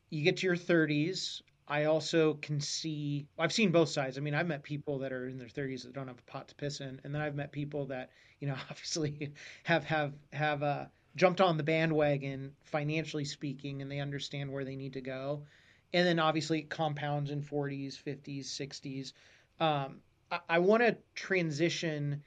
[0.09, 1.43] You get to your 30s.
[1.67, 4.17] I also can see, I've seen both sides.
[4.17, 6.47] I mean, I've met people that are in their 30s that don't have a pot
[6.49, 10.63] to piss in, and then I've met people that, you know, obviously have have have
[10.63, 15.45] uh, jumped on the bandwagon financially speaking, and they understand where they need to go.
[15.93, 19.13] And then obviously compounds in 40s, 50s, 60s.
[19.59, 19.97] Um,
[20.31, 22.23] I, I want to transition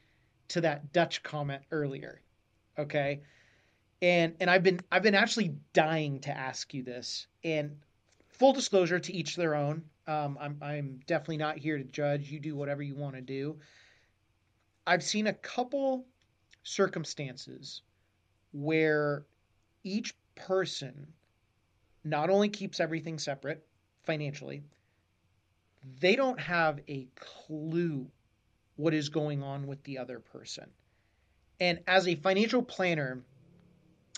[0.49, 2.21] to that Dutch comment earlier.
[2.79, 3.21] Okay
[4.01, 7.27] and and I've been I've been actually dying to ask you this.
[7.45, 7.77] And
[8.29, 9.85] full disclosure to each their own.
[10.07, 12.31] Um, I'm I'm definitely not here to judge.
[12.31, 13.59] You do whatever you want to do.
[14.87, 16.07] I've seen a couple
[16.63, 17.83] circumstances
[18.53, 19.25] where
[19.85, 21.07] each person
[22.05, 23.67] not only keeps everything separate
[24.05, 24.63] financially,
[26.01, 28.11] they don't have a clue
[28.77, 30.71] what is going on with the other person.
[31.61, 33.23] And as a financial planner,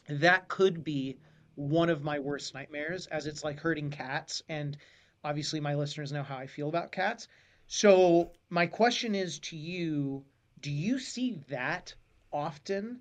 [0.09, 1.19] that could be
[1.55, 4.77] one of my worst nightmares as it's like herding cats and
[5.25, 7.29] obviously my listeners know how I feel about cats.
[7.67, 10.25] So my question is to you,
[10.61, 11.95] do you see that
[12.33, 13.01] often?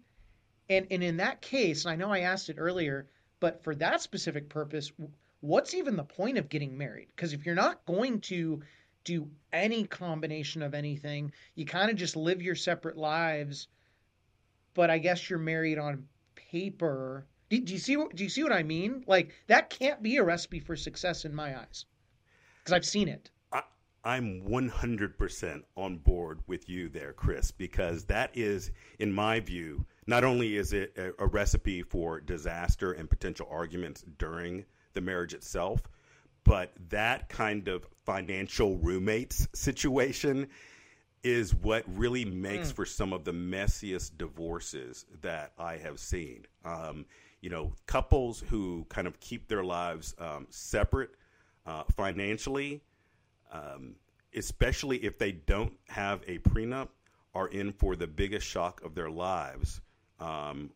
[0.69, 3.07] And and in that case, and I know I asked it earlier,
[3.39, 4.91] but for that specific purpose,
[5.41, 7.07] what's even the point of getting married?
[7.15, 8.61] Because if you're not going to
[9.03, 13.67] do any combination of anything, you kind of just live your separate lives.
[14.73, 17.25] But I guess you're married on paper.
[17.49, 19.03] Do, do you see what do you see what I mean?
[19.07, 21.85] Like that can't be a recipe for success in my eyes,
[22.59, 23.31] because I've seen it.
[24.05, 30.23] I'm 100% on board with you there, Chris, because that is, in my view, not
[30.23, 35.81] only is it a, a recipe for disaster and potential arguments during the marriage itself,
[36.43, 40.47] but that kind of financial roommates situation
[41.23, 42.75] is what really makes mm.
[42.75, 46.45] for some of the messiest divorces that I have seen.
[46.63, 47.05] Um,
[47.41, 51.11] you know, couples who kind of keep their lives um, separate
[51.65, 52.81] uh, financially,
[53.51, 53.95] um,
[54.35, 56.89] especially if they don't have a prenup,
[57.35, 59.81] are in for the biggest shock of their lives
[60.19, 60.71] um,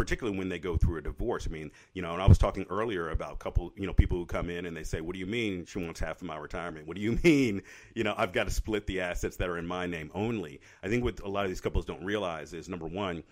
[0.00, 1.46] particularly when they go through a divorce.
[1.46, 4.16] I mean, you know, and I was talking earlier about a couple, you know, people
[4.16, 6.38] who come in and they say, "What do you mean she wants half of my
[6.38, 6.86] retirement?
[6.86, 7.60] What do you mean,
[7.94, 10.88] you know, I've got to split the assets that are in my name only?" I
[10.88, 13.22] think what a lot of these couples don't realize is number one,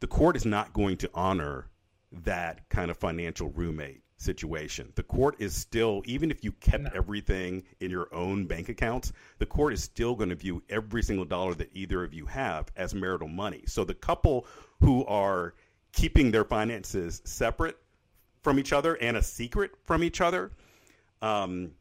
[0.00, 1.68] the court is not going to honor
[2.24, 4.92] that kind of financial roommate situation.
[4.94, 6.90] The court is still, even if you kept no.
[6.94, 11.24] everything in your own bank accounts, the court is still going to view every single
[11.24, 13.62] dollar that either of you have as marital money.
[13.66, 14.46] So the couple
[14.80, 15.54] who are
[15.92, 17.78] keeping their finances separate
[18.42, 20.52] from each other and a secret from each other,
[21.20, 21.72] um,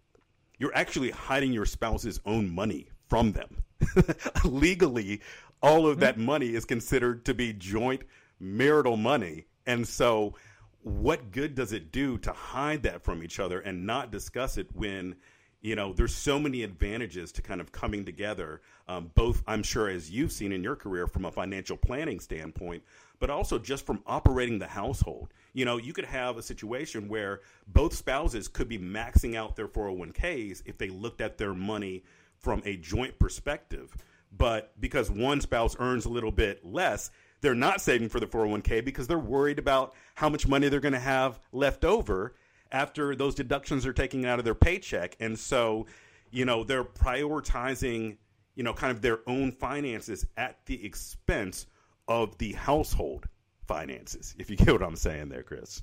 [0.59, 3.63] you're actually hiding your spouse's own money from them.
[4.45, 5.21] Legally,
[5.61, 8.03] all of that money is considered to be joint
[8.39, 9.45] marital money.
[9.65, 10.35] And so,
[10.83, 14.67] what good does it do to hide that from each other and not discuss it
[14.73, 15.15] when
[15.61, 19.89] you know there's so many advantages to kind of coming together um, both i'm sure
[19.89, 22.83] as you've seen in your career from a financial planning standpoint
[23.21, 25.29] but also just from operating the household.
[25.53, 29.69] You know you could have a situation where both spouses could be maxing out their
[29.69, 32.03] 401ks if they looked at their money
[32.39, 33.95] from a joint perspective.
[34.37, 38.85] But because one spouse earns a little bit less they're not saving for the 401k
[38.85, 42.35] because they're worried about how much money they're going to have left over
[42.71, 45.15] after those deductions are taken out of their paycheck.
[45.19, 45.87] And so,
[46.31, 48.17] you know, they're prioritizing,
[48.55, 51.65] you know, kind of their own finances at the expense
[52.07, 53.27] of the household
[53.67, 54.35] finances.
[54.37, 55.81] If you get what I'm saying there, Chris.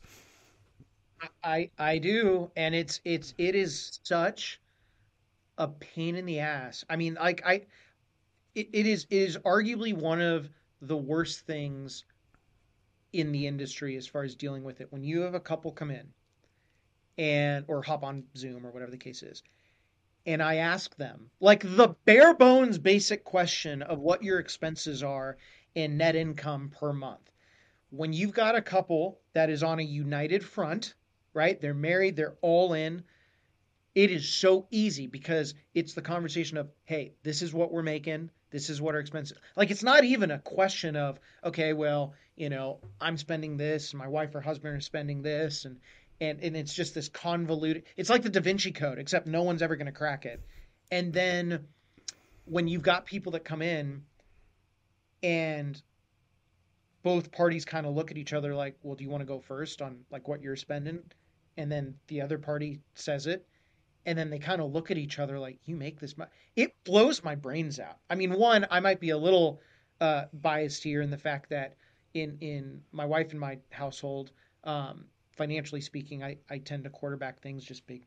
[1.43, 4.61] I I do, and it's it's it is such
[5.57, 6.85] a pain in the ass.
[6.89, 7.67] I mean, like I,
[8.55, 10.49] it, it is it is arguably one of
[10.81, 12.05] the worst things
[13.13, 14.93] in the industry as far as dealing with it.
[14.93, 16.13] When you have a couple come in
[17.19, 19.43] and or hop on Zoom or whatever the case is,
[20.25, 25.37] and I ask them like the bare bones basic question of what your expenses are
[25.75, 27.31] in net income per month.
[27.91, 30.95] When you've got a couple that is on a united front,
[31.33, 31.61] right?
[31.61, 33.03] They're married, they're all in.
[33.95, 38.31] It is so easy because it's the conversation of, hey, this is what we're making.
[38.51, 39.39] This is what our expenses.
[39.57, 44.09] Like it's not even a question of, okay, well, you know, I'm spending this, my
[44.09, 45.79] wife or husband are spending this, and
[46.21, 47.85] and and it's just this convoluted.
[47.97, 50.43] It's like the Da Vinci Code, except no one's ever going to crack it.
[50.91, 51.67] And then
[52.45, 54.03] when you've got people that come in
[55.23, 55.81] and
[57.03, 59.41] both parties kind of look at each other like, well, do you want to go
[59.41, 61.01] first on like what you're spending?
[61.57, 63.47] And then the other party says it.
[64.07, 66.31] And then they kind of look at each other like, you make this much.
[66.57, 67.99] It blows my brains out.
[68.09, 69.61] I mean, one, I might be a little
[70.01, 71.77] uh, biased here in the fact that
[72.15, 74.31] in in my wife and my household,
[74.65, 75.05] um,
[75.39, 78.05] financially speaking, I, I tend to quarterback things just big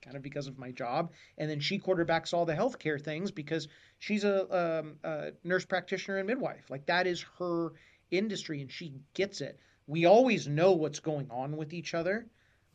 [0.00, 1.10] kind of because of my job.
[1.38, 3.66] And then she quarterbacks all the healthcare things because
[3.98, 6.70] she's a, um, a, nurse practitioner and midwife.
[6.70, 7.72] Like that is her
[8.10, 9.58] industry and she gets it.
[9.86, 12.26] We always know what's going on with each other,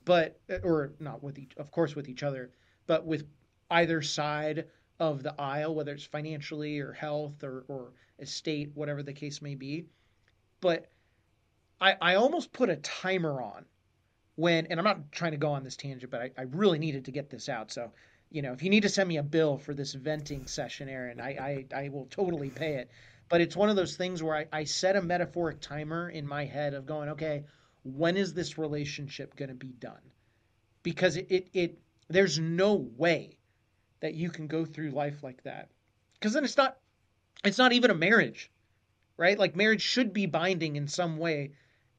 [0.04, 2.52] but, or not with each, of course, with each other,
[2.88, 3.26] but with
[3.72, 4.66] either side
[5.00, 9.56] of the aisle, whether it's financially or health or, or estate, whatever the case may
[9.56, 9.86] be.
[10.60, 10.90] But
[11.84, 13.66] I, I almost put a timer on
[14.36, 17.06] when, and I'm not trying to go on this tangent, but I, I really needed
[17.06, 17.74] to get this out.
[17.74, 17.92] So,
[18.32, 21.20] you know, if you need to send me a bill for this venting session, Aaron,
[21.20, 22.90] I, I, I will totally pay it.
[23.28, 26.46] But it's one of those things where I, I set a metaphoric timer in my
[26.46, 27.44] head of going, okay,
[27.84, 30.12] when is this relationship going to be done?
[30.84, 33.38] Because it, it, it, there's no way
[34.00, 35.70] that you can go through life like that.
[36.14, 36.78] Because then it's not,
[37.44, 38.50] it's not even a marriage,
[39.18, 39.38] right?
[39.38, 41.52] Like marriage should be binding in some way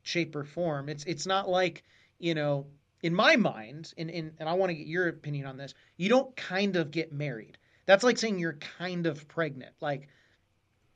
[0.05, 0.89] shape or form.
[0.89, 1.83] It's it's not like
[2.21, 2.67] you know,
[3.03, 5.75] in my mind, and and, and I want to get your opinion on this.
[5.97, 7.59] You don't kind of get married.
[7.87, 9.75] That's like saying you're kind of pregnant.
[9.81, 10.09] Like,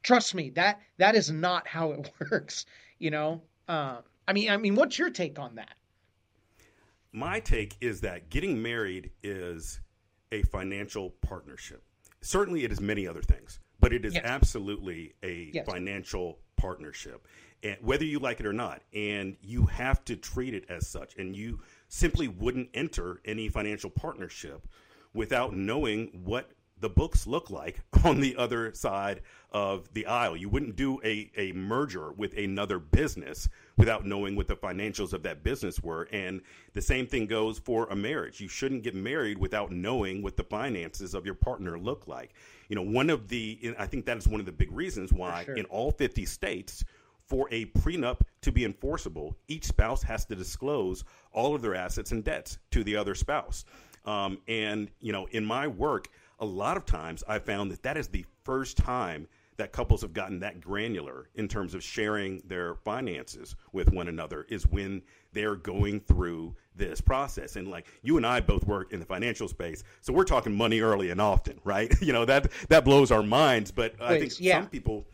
[0.02, 2.64] trust me, that that is not how it works.
[2.98, 5.74] You know, uh, I mean, I mean, what's your take on that?
[7.10, 9.80] My take is that getting married is
[10.30, 11.82] a financial partnership.
[12.20, 14.22] Certainly, it is many other things, but it is yes.
[14.24, 15.66] absolutely a yes.
[15.66, 17.26] financial partnership
[17.62, 18.82] and whether you like it or not.
[18.94, 21.16] And you have to treat it as such.
[21.16, 24.68] And you simply wouldn't enter any financial partnership
[25.14, 30.36] without knowing what the books look like on the other side of the aisle.
[30.36, 35.22] You wouldn't do a, a merger with another business without knowing what the financials of
[35.22, 36.08] that business were.
[36.12, 36.42] And
[36.74, 38.40] the same thing goes for a marriage.
[38.40, 42.34] You shouldn't get married without knowing what the finances of your partner look like.
[42.68, 45.44] You know, one of the, I think that is one of the big reasons why
[45.44, 45.56] sure.
[45.56, 46.84] in all 50 states,
[47.28, 52.10] for a prenup to be enforceable, each spouse has to disclose all of their assets
[52.10, 53.64] and debts to the other spouse.
[54.06, 56.08] Um, and, you know, in my work,
[56.40, 59.26] a lot of times I found that that is the first time
[59.58, 64.46] that couples have gotten that granular in terms of sharing their finances with one another
[64.48, 67.56] is when they're going through this process.
[67.56, 70.80] And like you and I both work in the financial space, so we're talking money
[70.80, 71.92] early and often, right?
[72.00, 73.72] you know that that blows our minds.
[73.72, 74.60] But I think yeah.
[74.60, 75.06] some people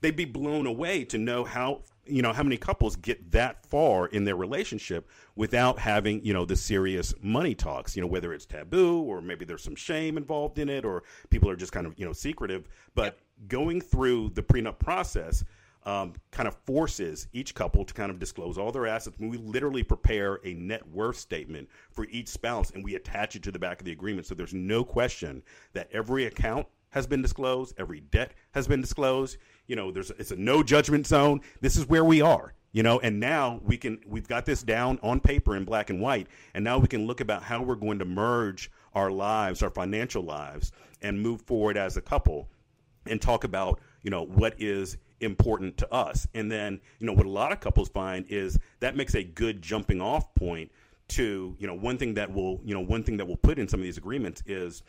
[0.00, 4.06] they'd be blown away to know how you know how many couples get that far
[4.08, 8.46] in their relationship without having you know the serious money talks you know whether it's
[8.46, 11.94] taboo or maybe there's some shame involved in it or people are just kind of
[11.98, 15.44] you know secretive but going through the prenup process
[15.86, 19.18] um, kind of forces each couple to kind of disclose all their assets.
[19.18, 23.42] When we literally prepare a net worth statement for each spouse and we attach it
[23.42, 24.26] to the back of the agreement.
[24.26, 25.42] So there's no question
[25.74, 29.36] that every account has been disclosed, every debt has been disclosed.
[29.66, 31.40] You know, there's it's a no judgment zone.
[31.60, 32.54] This is where we are.
[32.72, 36.00] You know, and now we can we've got this down on paper in black and
[36.00, 39.70] white, and now we can look about how we're going to merge our lives, our
[39.70, 42.48] financial lives, and move forward as a couple,
[43.06, 46.26] and talk about you know what is important to us.
[46.34, 49.62] And then you know what a lot of couples find is that makes a good
[49.62, 50.70] jumping off point
[51.06, 53.68] to you know one thing that will you know one thing that we'll put in
[53.68, 54.82] some of these agreements is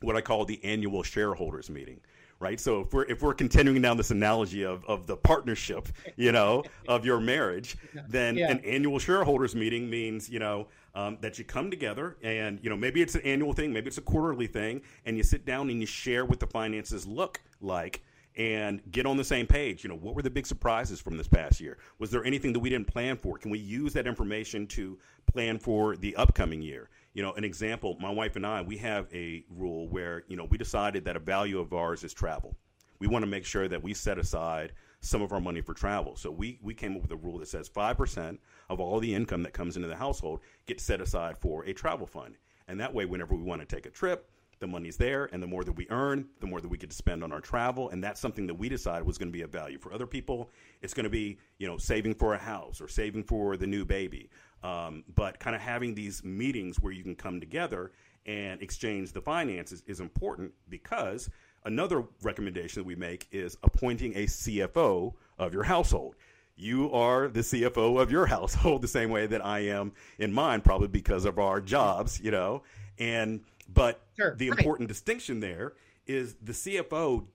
[0.00, 2.00] what I call the annual shareholders meeting.
[2.42, 2.58] Right.
[2.58, 6.64] So if we're if we're continuing down this analogy of, of the partnership, you know,
[6.88, 7.76] of your marriage,
[8.08, 8.50] then yeah.
[8.50, 10.66] an annual shareholders meeting means, you know,
[10.96, 13.98] um, that you come together and, you know, maybe it's an annual thing, maybe it's
[13.98, 18.02] a quarterly thing, and you sit down and you share what the finances look like
[18.34, 19.84] and get on the same page.
[19.84, 21.78] You know, what were the big surprises from this past year?
[22.00, 23.38] Was there anything that we didn't plan for?
[23.38, 24.98] Can we use that information to
[25.32, 26.88] plan for the upcoming year?
[27.14, 30.44] You know, an example, my wife and I, we have a rule where, you know,
[30.44, 32.56] we decided that a value of ours is travel.
[32.98, 36.16] We want to make sure that we set aside some of our money for travel.
[36.16, 38.38] So we, we came up with a rule that says 5%
[38.70, 42.06] of all the income that comes into the household gets set aside for a travel
[42.06, 42.36] fund.
[42.68, 44.30] And that way, whenever we want to take a trip,
[44.62, 47.24] the money's there, and the more that we earn, the more that we to spend
[47.24, 47.90] on our travel.
[47.90, 50.50] And that's something that we decided was going to be a value for other people.
[50.82, 53.84] It's going to be, you know, saving for a house or saving for the new
[53.84, 54.30] baby.
[54.62, 57.92] Um, but kind of having these meetings where you can come together
[58.26, 61.28] and exchange the finances is important because
[61.64, 66.14] another recommendation that we make is appointing a CFO of your household.
[66.56, 70.60] You are the CFO of your household the same way that I am in mine,
[70.60, 72.62] probably because of our jobs, you know.
[72.98, 73.40] And
[73.72, 74.58] but sure, the right.
[74.58, 75.74] important distinction there
[76.06, 77.26] is the CFO.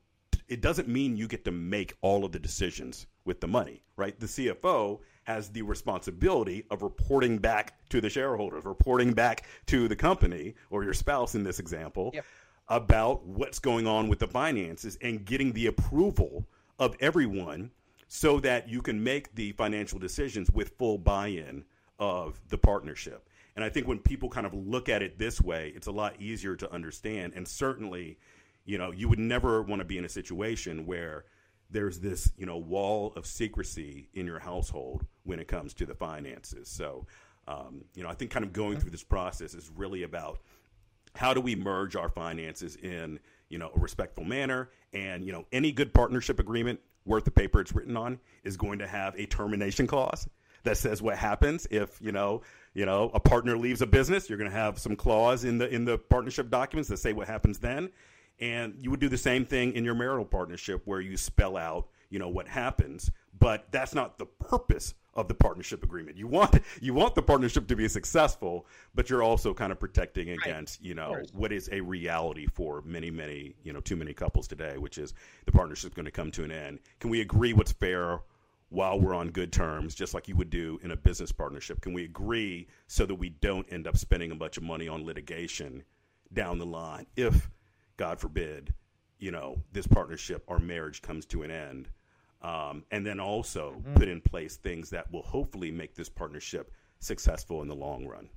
[0.47, 4.17] It doesn't mean you get to make all of the decisions with the money, right?
[4.17, 9.95] The CFO has the responsibility of reporting back to the shareholders, reporting back to the
[9.95, 12.23] company or your spouse in this example yep.
[12.69, 16.47] about what's going on with the finances and getting the approval
[16.79, 17.69] of everyone
[18.07, 21.65] so that you can make the financial decisions with full buy-in
[21.99, 23.27] of the partnership.
[23.57, 26.15] And I think when people kind of look at it this way, it's a lot
[26.21, 27.33] easier to understand.
[27.35, 28.17] And certainly,
[28.63, 31.25] you know, you would never want to be in a situation where
[31.69, 35.95] there's this you know wall of secrecy in your household when it comes to the
[35.95, 36.69] finances.
[36.69, 37.05] So
[37.47, 40.39] um, you know I think kind of going through this process is really about
[41.15, 44.69] how do we merge our finances in you know a respectful manner.
[44.93, 48.79] And you know any good partnership agreement worth the paper it's written on is going
[48.79, 50.27] to have a termination clause
[50.63, 52.41] that says what happens if you know
[52.73, 54.29] you know a partner leaves a business.
[54.29, 57.27] You're going to have some clause in the in the partnership documents that say what
[57.27, 57.89] happens then
[58.39, 61.87] and you would do the same thing in your marital partnership where you spell out,
[62.09, 63.11] you know, what happens.
[63.39, 66.15] But that's not the purpose of the partnership agreement.
[66.15, 70.29] You want you want the partnership to be successful, but you're also kind of protecting
[70.29, 74.47] against, you know, what is a reality for many, many, you know, too many couples
[74.47, 75.13] today, which is
[75.45, 76.79] the partnership's going to come to an end.
[76.99, 78.19] Can we agree what's fair
[78.69, 81.81] while we're on good terms, just like you would do in a business partnership?
[81.81, 85.05] Can we agree so that we don't end up spending a bunch of money on
[85.05, 85.83] litigation
[86.33, 87.49] down the line if
[87.97, 88.73] God forbid,
[89.19, 91.89] you know, this partnership or marriage comes to an end.
[92.41, 93.95] Um, and then also mm-hmm.
[93.95, 98.29] put in place things that will hopefully make this partnership successful in the long run.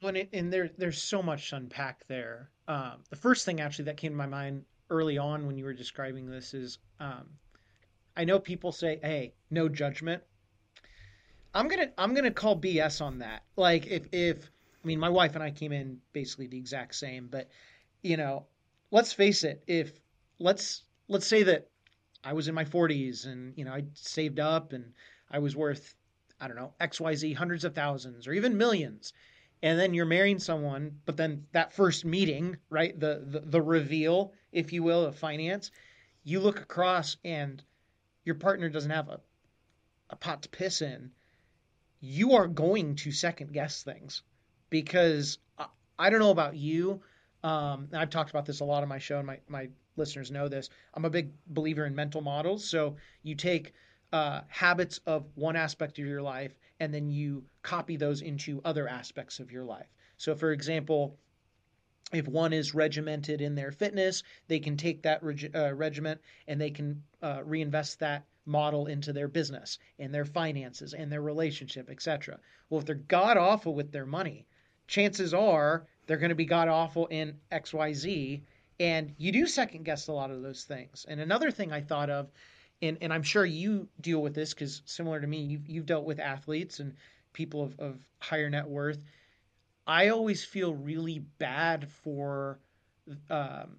[0.00, 2.50] Well, and, and there, there's so much to unpack there.
[2.68, 5.74] Um, the first thing actually that came to my mind early on when you were
[5.74, 7.28] describing this is um,
[8.16, 10.22] I know people say, "Hey, no judgment."
[11.54, 13.42] I'm gonna I'm gonna call BS on that.
[13.56, 14.50] Like if if
[14.82, 17.50] I mean, my wife and I came in basically the exact same, but
[18.02, 18.46] you know,
[18.90, 20.00] let's face it, if
[20.38, 21.68] let's let's say that
[22.24, 24.94] I was in my 40s and you know, I saved up and
[25.30, 25.94] I was worth
[26.40, 29.12] I don't know, XYZ hundreds of thousands or even millions.
[29.62, 32.98] And then you're marrying someone, but then that first meeting, right?
[32.98, 35.70] The the, the reveal, if you will, of finance,
[36.24, 37.62] you look across and
[38.24, 39.20] your partner doesn't have a
[40.08, 41.10] a pot to piss in.
[42.00, 44.22] You are going to second guess things
[44.70, 45.66] because I,
[45.98, 47.00] I don't know about you.
[47.42, 50.48] Um, I've talked about this a lot on my show, and my, my listeners know
[50.48, 50.70] this.
[50.94, 52.64] I'm a big believer in mental models.
[52.64, 53.72] So you take
[54.12, 58.88] uh, habits of one aspect of your life and then you copy those into other
[58.88, 59.86] aspects of your life.
[60.16, 61.18] So, for example,
[62.12, 66.60] if one is regimented in their fitness, they can take that reg- uh, regiment and
[66.60, 71.88] they can uh, reinvest that model into their business and their finances and their relationship,
[71.88, 72.40] etc.
[72.68, 74.46] Well, if they're god awful with their money,
[74.90, 78.42] chances are they're going to be god awful in XYZ.
[78.80, 81.06] And you do second guess a lot of those things.
[81.08, 82.30] And another thing I thought of,
[82.82, 86.04] and, and I'm sure you deal with this because similar to me, you've, you've dealt
[86.04, 86.94] with athletes and
[87.32, 89.04] people of, of higher net worth.
[89.86, 92.58] I always feel really bad for
[93.28, 93.76] um,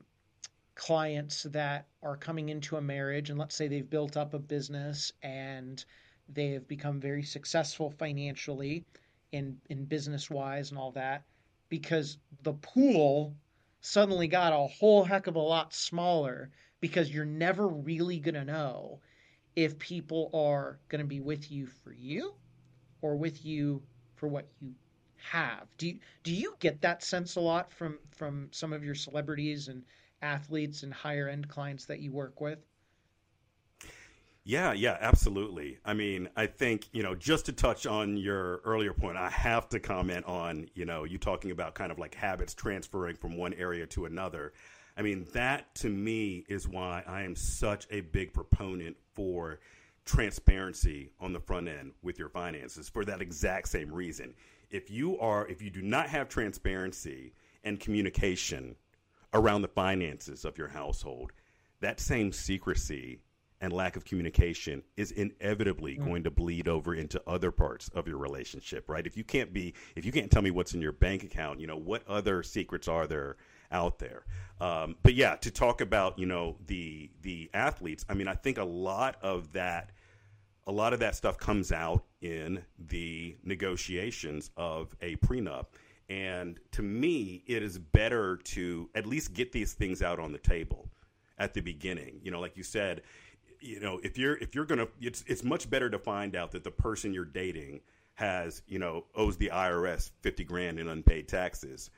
[0.75, 5.11] clients that are coming into a marriage and let's say they've built up a business
[5.23, 5.83] and
[6.29, 8.85] they have become very successful financially
[9.31, 11.23] in in business wise and all that
[11.69, 13.35] because the pool
[13.79, 18.45] suddenly got a whole heck of a lot smaller because you're never really going to
[18.45, 18.99] know
[19.55, 22.33] if people are going to be with you for you
[23.01, 23.81] or with you
[24.15, 24.73] for what you
[25.17, 25.67] have.
[25.77, 29.67] Do you, do you get that sense a lot from from some of your celebrities
[29.67, 29.83] and
[30.21, 32.59] athletes and higher end clients that you work with?
[34.43, 35.77] Yeah, yeah, absolutely.
[35.85, 39.69] I mean, I think, you know, just to touch on your earlier point, I have
[39.69, 43.53] to comment on, you know, you talking about kind of like habits transferring from one
[43.53, 44.53] area to another.
[44.97, 49.59] I mean, that to me is why I am such a big proponent for
[50.05, 54.33] transparency on the front end with your finances for that exact same reason.
[54.71, 57.33] If you are if you do not have transparency
[57.63, 58.75] and communication
[59.33, 61.31] around the finances of your household,
[61.79, 63.19] that same secrecy
[63.61, 66.05] and lack of communication is inevitably Mm.
[66.05, 69.05] going to bleed over into other parts of your relationship, right?
[69.07, 71.67] If you can't be, if you can't tell me what's in your bank account, you
[71.67, 73.37] know, what other secrets are there
[73.71, 74.25] out there?
[74.59, 78.57] Um, but yeah, to talk about, you know, the the athletes, I mean, I think
[78.57, 79.91] a lot of that,
[80.67, 85.67] a lot of that stuff comes out in the negotiations of a prenup.
[86.09, 90.39] And to me, it is better to at least get these things out on the
[90.39, 90.89] table
[91.37, 92.19] at the beginning.
[92.21, 93.01] You know, like you said,
[93.61, 96.63] you know, if you're if you're gonna, it's it's much better to find out that
[96.63, 97.81] the person you're dating
[98.15, 101.89] has, you know, owes the IRS fifty grand in unpaid taxes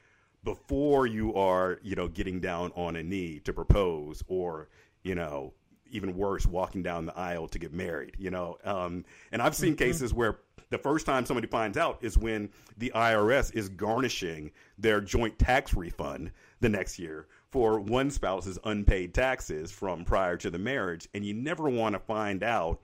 [0.43, 4.67] before you are, you know, getting down on a knee to propose or,
[5.03, 5.53] you know,
[5.89, 8.57] even worse, walking down the aisle to get married, you know.
[8.63, 10.39] Um, and I've seen cases where
[10.69, 15.73] the first time somebody finds out is when the IRS is garnishing their joint tax
[15.73, 21.07] refund the next year for one spouse's unpaid taxes from prior to the marriage.
[21.13, 22.81] And you never want to find out,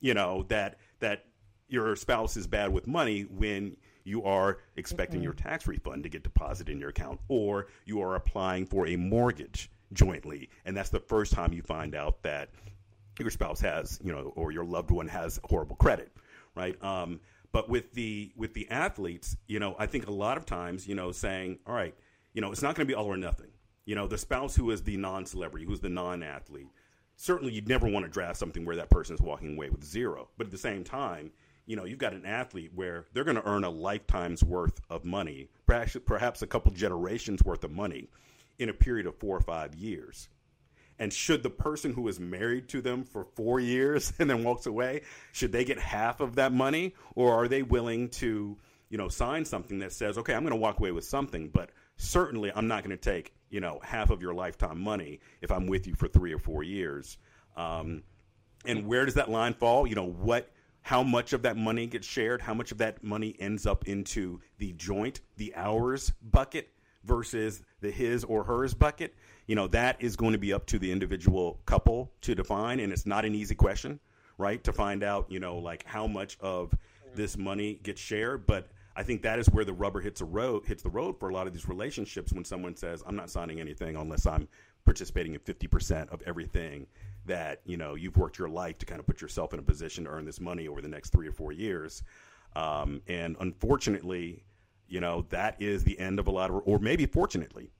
[0.00, 1.26] you know, that that
[1.68, 6.22] your spouse is bad with money when you are expecting your tax refund to get
[6.22, 11.00] deposited in your account or you are applying for a mortgage jointly and that's the
[11.00, 12.48] first time you find out that
[13.18, 16.12] your spouse has you know or your loved one has horrible credit
[16.54, 20.46] right um, but with the with the athletes you know i think a lot of
[20.46, 21.94] times you know saying all right
[22.32, 23.48] you know it's not going to be all or nothing
[23.86, 26.68] you know the spouse who is the non-celebrity who's the non-athlete
[27.16, 30.28] certainly you'd never want to draft something where that person is walking away with zero.
[30.36, 31.30] But at the same time
[31.64, 35.04] you know you've got an athlete where they're going to earn a lifetime's worth of
[35.04, 38.08] money perhaps perhaps a couple generations worth of money
[38.58, 40.28] in a period of four or five years.
[40.98, 44.66] And should the person who is married to them for four years and then walks
[44.66, 46.94] away should they get half of that money?
[47.14, 48.56] Or are they willing to
[48.88, 51.70] you know sign something that says okay i'm going to walk away with something but
[51.96, 55.66] certainly i'm not going to take you know half of your lifetime money if i'm
[55.66, 57.18] with you for three or four years.
[57.56, 58.02] Um,
[58.66, 59.86] and where does that line fall?
[59.86, 60.50] You know what
[60.82, 62.40] how much of that money gets shared?
[62.40, 66.68] How much of that money ends up into the joint the ours bucket
[67.04, 69.14] versus the his or hers bucket?
[69.46, 72.92] You know that is going to be up to the individual couple to define and
[72.92, 74.00] it's not an easy question
[74.38, 76.74] right to find out you know like how much of
[77.16, 78.46] this money gets shared.
[78.46, 81.28] But i think that is where the rubber hits a road hits the road for
[81.28, 84.48] a lot of these relationships when someone says i'm not signing anything unless i'm
[84.84, 86.86] participating in 50% of everything
[87.24, 90.04] that you know you've worked your life to kind of put yourself in a position
[90.04, 92.04] to earn this money over the next three or four years
[92.54, 94.44] um, and unfortunately
[94.88, 97.72] you know that is the end of a lot of or maybe fortunately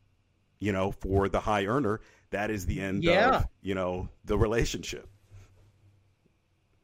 [0.59, 2.01] you know for the high earner
[2.31, 3.37] that is the end Yeah.
[3.37, 5.09] of you know the relationship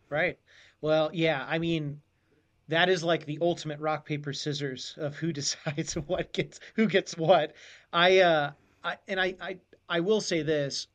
[0.08, 0.38] Right.
[0.82, 2.02] Well, yeah, I mean,
[2.68, 7.16] that is like the ultimate rock paper scissors of who decides what gets who gets
[7.16, 7.54] what.
[7.92, 8.52] I uh
[8.82, 9.58] I and I I
[9.88, 10.86] I will say this.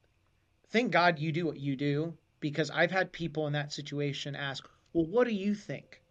[0.69, 4.67] Thank God you do what you do because I've had people in that situation ask,
[4.93, 6.01] "Well, what do you think?"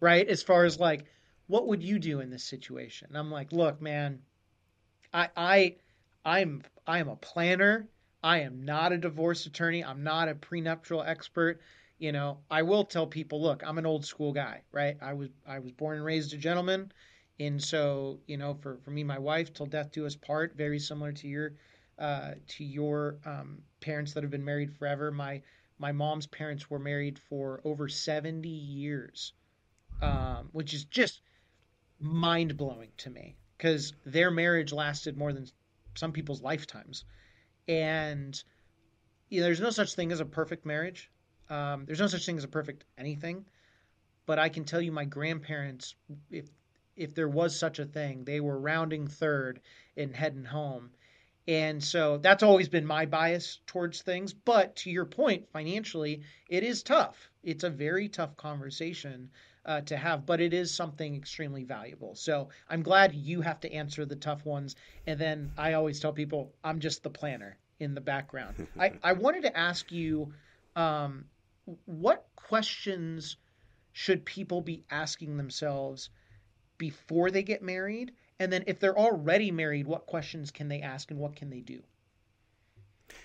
[0.00, 0.26] Right?
[0.28, 1.04] As far as like,
[1.46, 3.08] what would you do in this situation?
[3.08, 4.20] And I'm like, "Look, man,
[5.12, 5.76] I I
[6.24, 7.88] I'm I am a planner.
[8.24, 9.84] I am not a divorce attorney.
[9.84, 11.60] I'm not a prenuptial expert
[11.98, 14.96] you know i will tell people look i'm an old school guy right?
[15.00, 16.92] I was i was born and raised a gentleman.
[17.40, 20.78] And so you know for for me my wife till death do us part very
[20.78, 21.54] similar to your
[21.98, 25.10] uh to your um parents that have been married forever.
[25.10, 25.42] My
[25.78, 29.32] my mom's parents were married for over 70 years
[30.00, 31.22] um which is just
[31.98, 35.46] mind blowing to me because their marriage lasted more than
[35.94, 37.04] some people's lifetimes.
[37.68, 38.40] And
[39.28, 41.10] you know, there's no such thing as a perfect marriage
[41.52, 43.44] um, there's no such thing as a perfect anything,
[44.24, 45.94] but I can tell you my grandparents,
[46.30, 46.48] if
[46.96, 49.60] if there was such a thing, they were rounding third
[49.96, 50.90] and heading home.
[51.48, 54.32] And so that's always been my bias towards things.
[54.32, 57.30] But to your point, financially, it is tough.
[57.42, 59.30] It's a very tough conversation
[59.64, 62.14] uh, to have, but it is something extremely valuable.
[62.14, 64.76] So I'm glad you have to answer the tough ones.
[65.06, 68.68] And then I always tell people I'm just the planner in the background.
[68.78, 70.32] I, I wanted to ask you
[70.76, 71.24] um,
[71.84, 73.36] what questions
[73.92, 76.10] should people be asking themselves
[76.78, 78.12] before they get married?
[78.40, 81.60] And then if they're already married, what questions can they ask and what can they
[81.60, 81.82] do?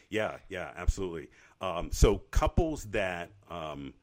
[0.09, 1.29] Yeah, yeah, absolutely.
[1.61, 3.93] Um, so couples that um,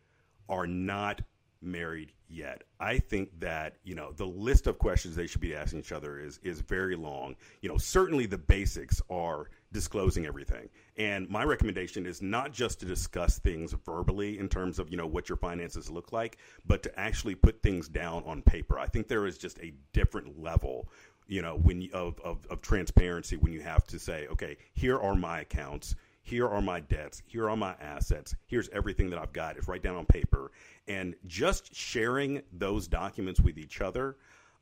[0.48, 1.20] are not
[1.62, 5.80] married yet, I think that you know the list of questions they should be asking
[5.80, 7.36] each other is is very long.
[7.60, 12.86] You know, certainly the basics are disclosing everything, and my recommendation is not just to
[12.86, 16.98] discuss things verbally in terms of you know what your finances look like, but to
[16.98, 18.78] actually put things down on paper.
[18.78, 20.88] I think there is just a different level
[21.26, 24.98] you know when you, of, of, of transparency when you have to say okay here
[24.98, 25.94] are my accounts
[26.24, 29.58] here are my debts, here are my assets, here's everything that I've got.
[29.58, 30.50] It's right down on paper.
[30.88, 34.16] And just sharing those documents with each other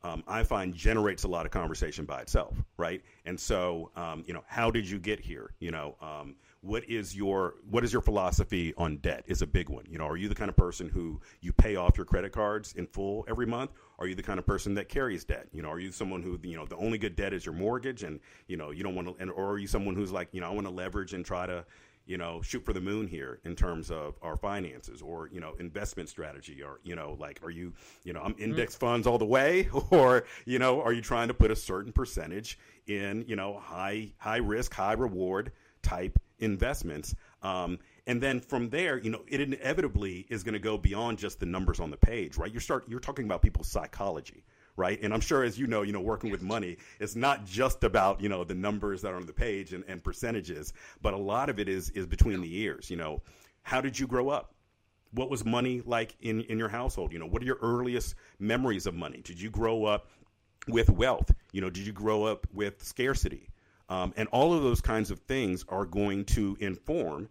[0.04, 3.02] um, I find generates a lot of conversation by itself, right?
[3.24, 5.52] And so, um, you know, how did you get here?
[5.60, 9.24] You know, um, what is your what is your philosophy on debt?
[9.26, 9.84] Is a big one.
[9.88, 12.72] You know, are you the kind of person who you pay off your credit cards
[12.74, 13.70] in full every month?
[13.98, 15.46] Are you the kind of person that carries debt?
[15.52, 18.02] You know, are you someone who you know the only good debt is your mortgage,
[18.02, 20.40] and you know you don't want to, and or are you someone who's like, you
[20.40, 21.64] know, I want to leverage and try to
[22.06, 25.54] you know, shoot for the moon here in terms of our finances or, you know,
[25.60, 27.72] investment strategy or, you know, like, are you,
[28.04, 28.42] you know, I'm mm-hmm.
[28.42, 28.86] index mm-hmm.
[28.86, 32.58] funds all the way or, you know, are you trying to put a certain percentage
[32.86, 37.14] in, you know, high, high risk, high reward type investments?
[37.42, 41.38] Um, and then from there, you know, it inevitably is going to go beyond just
[41.38, 42.52] the numbers on the page, right?
[42.52, 44.44] You start, you're talking about people's psychology
[44.76, 44.98] right?
[45.02, 48.20] And I'm sure, as you know, you know, working with money, it's not just about
[48.20, 51.48] you know the numbers that are on the page and, and percentages, but a lot
[51.48, 52.90] of it is is between the ears.
[52.90, 53.22] You know,
[53.62, 54.54] how did you grow up?
[55.12, 57.12] What was money like in in your household?
[57.12, 59.20] You know, what are your earliest memories of money?
[59.22, 60.08] Did you grow up
[60.68, 61.30] with wealth?
[61.52, 63.48] You know, did you grow up with scarcity?
[63.88, 67.28] Um, and all of those kinds of things are going to inform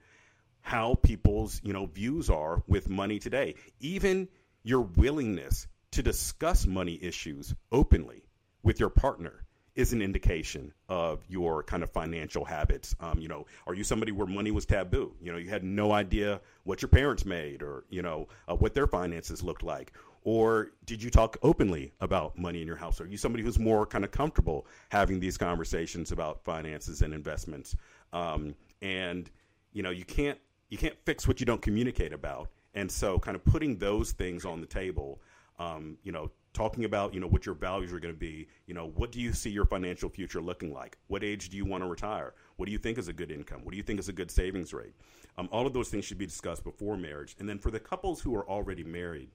[0.62, 3.56] how people's you know views are with money today.
[3.80, 4.28] Even
[4.64, 8.24] your willingness to discuss money issues openly
[8.64, 9.44] with your partner
[9.76, 12.94] is an indication of your kind of financial habits.
[13.00, 15.14] Um, you know, are you somebody where money was taboo?
[15.22, 18.74] You know, you had no idea what your parents made or, you know, uh, what
[18.74, 19.94] their finances looked like.
[20.24, 23.02] Or did you talk openly about money in your house?
[23.02, 27.76] Are you somebody who's more kind of comfortable having these conversations about finances and investments?
[28.14, 29.30] Um, and,
[29.72, 30.38] you know, you can't,
[30.70, 32.50] you can't fix what you don't communicate about.
[32.74, 35.22] And so kind of putting those things on the table
[35.62, 38.48] um, you know, talking about, you know, what your values are going to be.
[38.66, 40.98] You know, what do you see your financial future looking like?
[41.08, 42.34] What age do you want to retire?
[42.58, 43.62] What do you think is a good income?
[43.64, 44.94] What do you think is a good savings rate?
[45.38, 47.36] Um, all of those things should be discussed before marriage.
[47.40, 49.30] And then for the couples who are already married,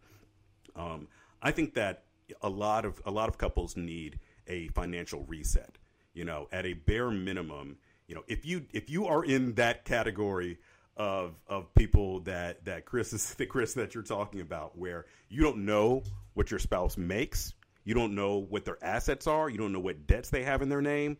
[0.74, 1.08] um,
[1.40, 2.04] I think that
[2.42, 4.18] a lot of a lot of couples need
[4.48, 5.78] a financial reset.
[6.12, 9.84] You know, at a bare minimum, you know, if you if you are in that
[9.84, 10.58] category
[10.97, 15.42] of of people that that Chris is the Chris that you're talking about, where you
[15.42, 16.03] don't know
[16.34, 20.07] what your spouse makes, you don't know what their assets are, you don't know what
[20.07, 21.16] debts they have in their name.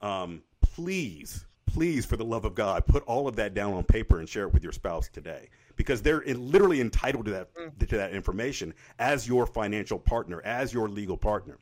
[0.00, 4.18] Um, please, please, for the love of God, put all of that down on paper
[4.18, 7.48] and share it with your spouse today, because they're literally entitled to that
[7.88, 11.58] to that information as your financial partner, as your legal partner,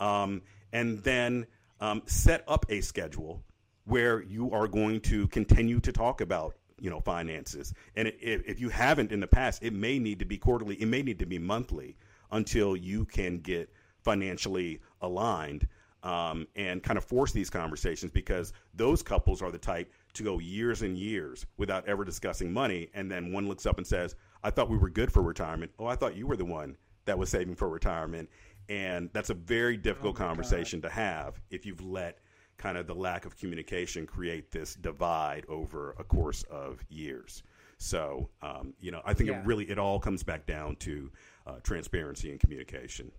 [0.00, 0.42] um,
[0.72, 1.46] and then
[1.80, 3.42] um, set up a schedule
[3.84, 7.72] where you are going to continue to talk about you know finances.
[7.96, 10.76] And if, if you haven't in the past, it may need to be quarterly.
[10.76, 11.96] It may need to be monthly
[12.30, 13.72] until you can get
[14.02, 15.68] financially aligned
[16.02, 20.38] um, and kind of force these conversations because those couples are the type to go
[20.38, 22.88] years and years without ever discussing money.
[22.94, 25.72] And then one looks up and says, I thought we were good for retirement.
[25.78, 28.30] Oh, I thought you were the one that was saving for retirement.
[28.68, 30.88] And that's a very difficult oh conversation God.
[30.88, 32.18] to have if you've let
[32.60, 37.42] kind of the lack of communication create this divide over a course of years.
[37.78, 39.40] So, um, you know, I think yeah.
[39.40, 41.10] it really it all comes back down to
[41.46, 43.10] uh, transparency and communication.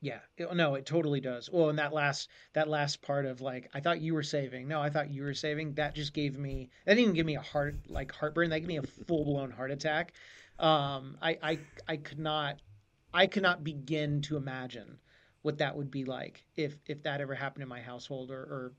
[0.00, 1.50] Yeah, it, no, it totally does.
[1.52, 4.66] Well, and that last that last part of like, I thought you were saving.
[4.66, 5.74] No, I thought you were saving.
[5.74, 8.48] That just gave me that didn't even give me a heart like heartburn.
[8.50, 10.14] That gave me a full blown heart attack.
[10.58, 12.60] Um, I I I could not
[13.12, 14.98] I could not begin to imagine
[15.42, 18.72] what that would be like if if that ever happened in my household or, or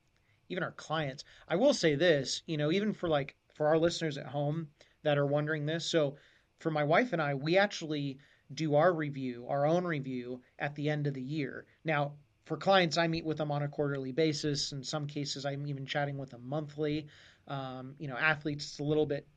[0.49, 1.23] even our clients.
[1.47, 4.67] I will say this, you know, even for like for our listeners at home
[5.03, 5.85] that are wondering this.
[5.85, 6.17] So
[6.59, 8.19] for my wife and I, we actually
[8.53, 11.65] do our review, our own review at the end of the year.
[11.83, 12.13] Now,
[12.45, 14.71] for clients, I meet with them on a quarterly basis.
[14.71, 17.07] In some cases, I'm even chatting with them monthly.
[17.47, 19.27] Um, you know, athletes, it's a little bit,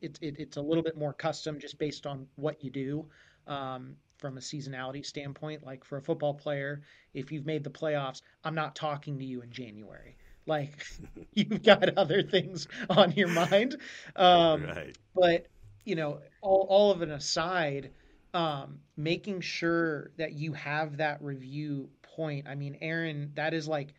[0.00, 3.06] it, it, it's a little bit more custom just based on what you do.
[3.46, 5.66] Um, from a seasonality standpoint.
[5.66, 6.80] Like for a football player,
[7.12, 10.16] if you've made the playoffs, I'm not talking to you in January.
[10.46, 10.86] Like
[11.34, 13.76] you've got other things on your mind.
[14.16, 14.96] Um, right.
[15.14, 15.48] But
[15.84, 17.90] you know, all all of an aside,
[18.32, 22.46] um, making sure that you have that review point.
[22.48, 23.92] I mean, Aaron, that is like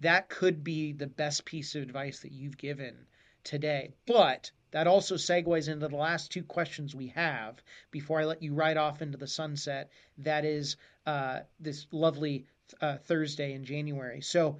[0.00, 2.96] that could be the best piece of advice that you've given
[3.44, 3.92] today.
[4.06, 8.54] But that also segues into the last two questions we have before I let you
[8.54, 9.90] ride off into the sunset.
[10.18, 12.46] That is uh, this lovely
[12.80, 14.20] uh, Thursday in January.
[14.20, 14.58] So,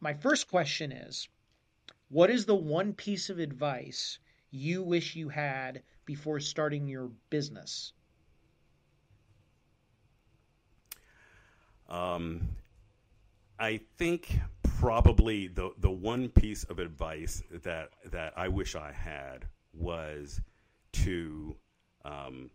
[0.00, 1.28] my first question is
[2.08, 4.18] What is the one piece of advice
[4.50, 7.92] you wish you had before starting your business?
[11.88, 12.48] Um,
[13.58, 19.46] I think probably the the one piece of advice that that I wish I had
[19.72, 20.40] was
[20.92, 21.56] to
[22.04, 22.50] um,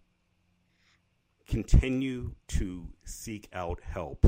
[1.48, 4.26] continue to seek out help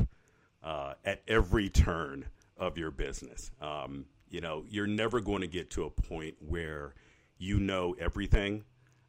[0.64, 2.26] uh, at every turn
[2.58, 3.52] of your business.
[3.62, 6.94] Um, you know, you're never going to get to a point where
[7.38, 8.64] you know everything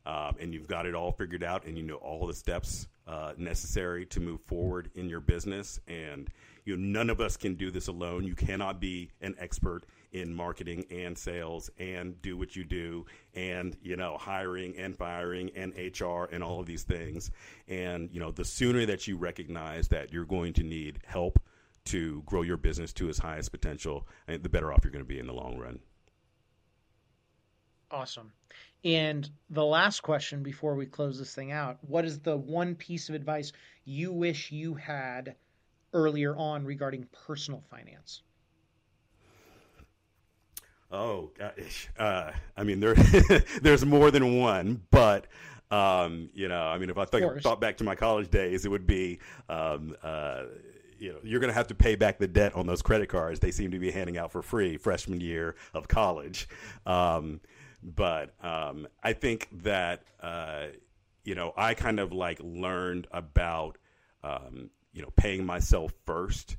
[0.07, 3.33] um, and you've got it all figured out and you know all the steps uh,
[3.37, 5.81] necessary to move forward in your business.
[5.89, 6.31] And
[6.67, 8.25] you know, none of us can do this alone.
[8.25, 13.77] You cannot be an expert in marketing and sales and do what you do and
[13.83, 17.31] you know hiring and firing and HR and all of these things.
[17.69, 21.39] And you know, the sooner that you recognize that you're going to need help
[21.87, 25.21] to grow your business to its highest potential, the better off you're going to be
[25.21, 25.79] in the long run.
[27.93, 28.33] Awesome.
[28.85, 33.09] And the last question before we close this thing out what is the one piece
[33.09, 33.53] of advice
[33.85, 35.37] you wish you had
[35.97, 38.23] earlier on regarding personal finance?
[40.93, 41.89] Oh, gosh.
[41.99, 42.95] Uh, I mean, there,
[43.63, 45.27] there's more than one, but
[45.71, 48.69] um, you know, I mean, if I think, thought back to my college days, it
[48.69, 49.19] would be,
[49.49, 50.45] um, uh,
[50.99, 53.41] you know, you're going to have to pay back the debt on those credit cards
[53.41, 56.49] they seem to be handing out for free freshman year of college.
[56.87, 57.41] Um,
[57.83, 60.67] but um, I think that uh,
[61.25, 63.79] you know I kind of like learned about
[64.23, 66.57] um, you know paying myself first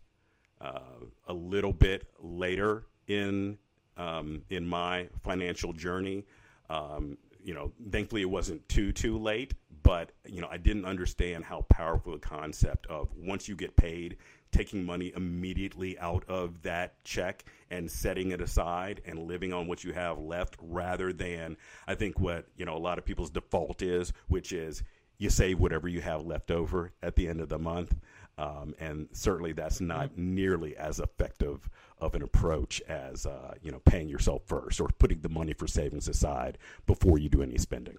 [0.61, 0.79] uh,
[1.27, 3.57] a little bit later in
[3.97, 6.23] um, in my financial journey.
[6.69, 11.45] Um, you know, thankfully it wasn't too too late, but you know I didn't understand
[11.45, 14.17] how powerful the concept of once you get paid
[14.51, 19.83] taking money immediately out of that check and setting it aside and living on what
[19.83, 23.81] you have left rather than I think what, you know, a lot of people's default
[23.81, 24.83] is, which is
[25.17, 27.95] you save whatever you have left over at the end of the month.
[28.37, 31.69] Um, and certainly that's not nearly as effective
[31.99, 35.67] of an approach as uh, you know paying yourself first or putting the money for
[35.67, 37.97] savings aside before you do any spending.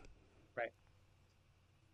[0.56, 0.70] Right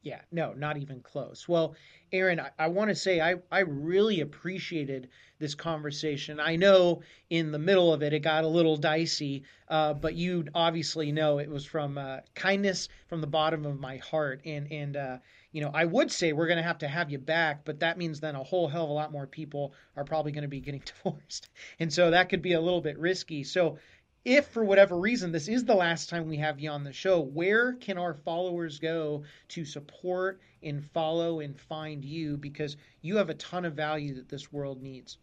[0.05, 1.49] yeah, no, not even close.
[1.49, 1.75] Well,
[2.13, 6.39] Aaron, I, I want to say I, I really appreciated this conversation.
[6.39, 10.45] I know in the middle of it, it got a little dicey, uh, but you
[10.55, 14.43] obviously know it was from uh, kindness from the bottom of my heart.
[14.45, 15.19] And, and uh,
[15.55, 17.97] you know, I would say we're going to have to have you back, but that
[17.97, 20.61] means then a whole hell of a lot more people are probably going to be
[20.61, 21.49] getting divorced.
[21.79, 23.45] And so that could be a little bit risky.
[23.45, 23.79] So
[24.25, 27.21] if for whatever reason this is the last time we have you on the show,
[27.21, 32.37] where can our followers go to support and follow and find you?
[32.37, 35.19] Because you have a ton of value that this world needs.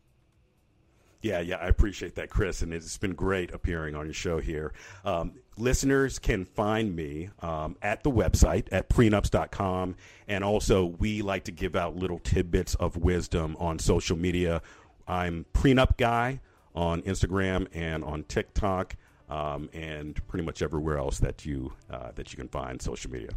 [1.22, 4.74] Yeah, yeah, I appreciate that, Chris, and it's been great appearing on your show here.
[5.06, 9.96] Um, listeners can find me um, at the website at prenups.com,
[10.28, 14.64] and also we like to give out little tidbits of wisdom on social media.
[15.08, 16.40] I'm Prenup Guy
[16.74, 18.96] on Instagram and on TikTok,
[19.30, 23.30] um, and pretty much everywhere else that you uh, that you can find social media.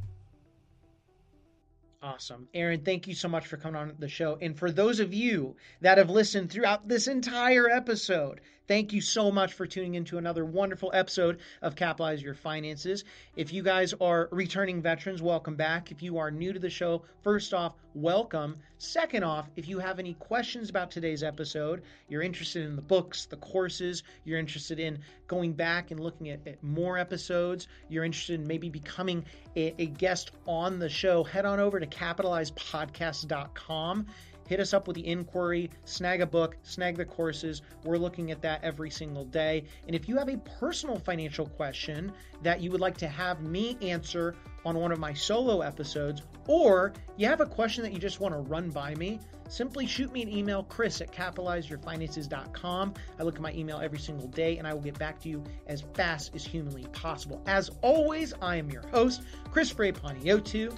[2.05, 2.49] Awesome.
[2.53, 4.37] Aaron, thank you so much for coming on the show.
[4.43, 9.31] And for those of you that have listened throughout this entire episode, Thank you so
[9.31, 13.05] much for tuning into another wonderful episode of Capitalize Your Finances.
[13.37, 15.91] If you guys are returning veterans, welcome back.
[15.91, 18.57] If you are new to the show, first off, welcome.
[18.79, 23.27] Second off, if you have any questions about today's episode, you're interested in the books,
[23.27, 28.41] the courses, you're interested in going back and looking at, at more episodes, you're interested
[28.41, 29.25] in maybe becoming
[29.57, 34.07] a, a guest on the show, head on over to capitalizepodcast.com
[34.47, 37.63] hit us up with the inquiry, snag a book, snag the courses.
[37.83, 39.65] We're looking at that every single day.
[39.87, 43.79] And if you have a personal financial question that you would like to have me
[43.81, 44.35] answer
[44.65, 48.35] on one of my solo episodes, or you have a question that you just want
[48.35, 52.95] to run by me, simply shoot me an email, chris at capitalizeyourfinances.com.
[53.19, 55.45] I look at my email every single day and I will get back to you
[55.67, 57.43] as fast as humanly possible.
[57.47, 60.77] As always, I am your host, Chris Frey Panayotou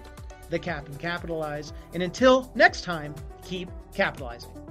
[0.51, 1.72] the cap and capitalize.
[1.95, 3.14] And until next time,
[3.45, 4.65] keep capitalizing.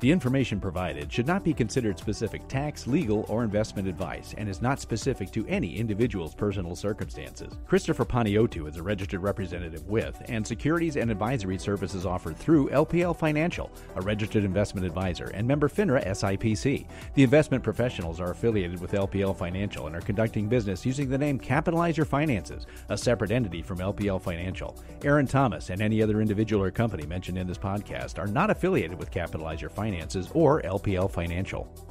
[0.00, 4.62] The information provided should not be considered specific tax, legal, or investment advice and is
[4.62, 7.52] not specific to any individual's personal circumstances.
[7.66, 13.14] Christopher Panayotou is a registered representative with and securities and advisory services offered through LPL
[13.14, 16.86] Financial, a registered investment advisor and member FINRA SIPC.
[17.12, 21.38] The investment professionals are affiliated with LPL Financial and are conducting business using the name
[21.38, 24.74] Capitalize Your Finances, a separate entity from LPL Financial.
[25.04, 28.98] Aaron Thomas and any other individual or company mentioned in this podcast are not affiliated
[28.98, 31.89] with Capitalize Your Finances Finances or LPL Financial.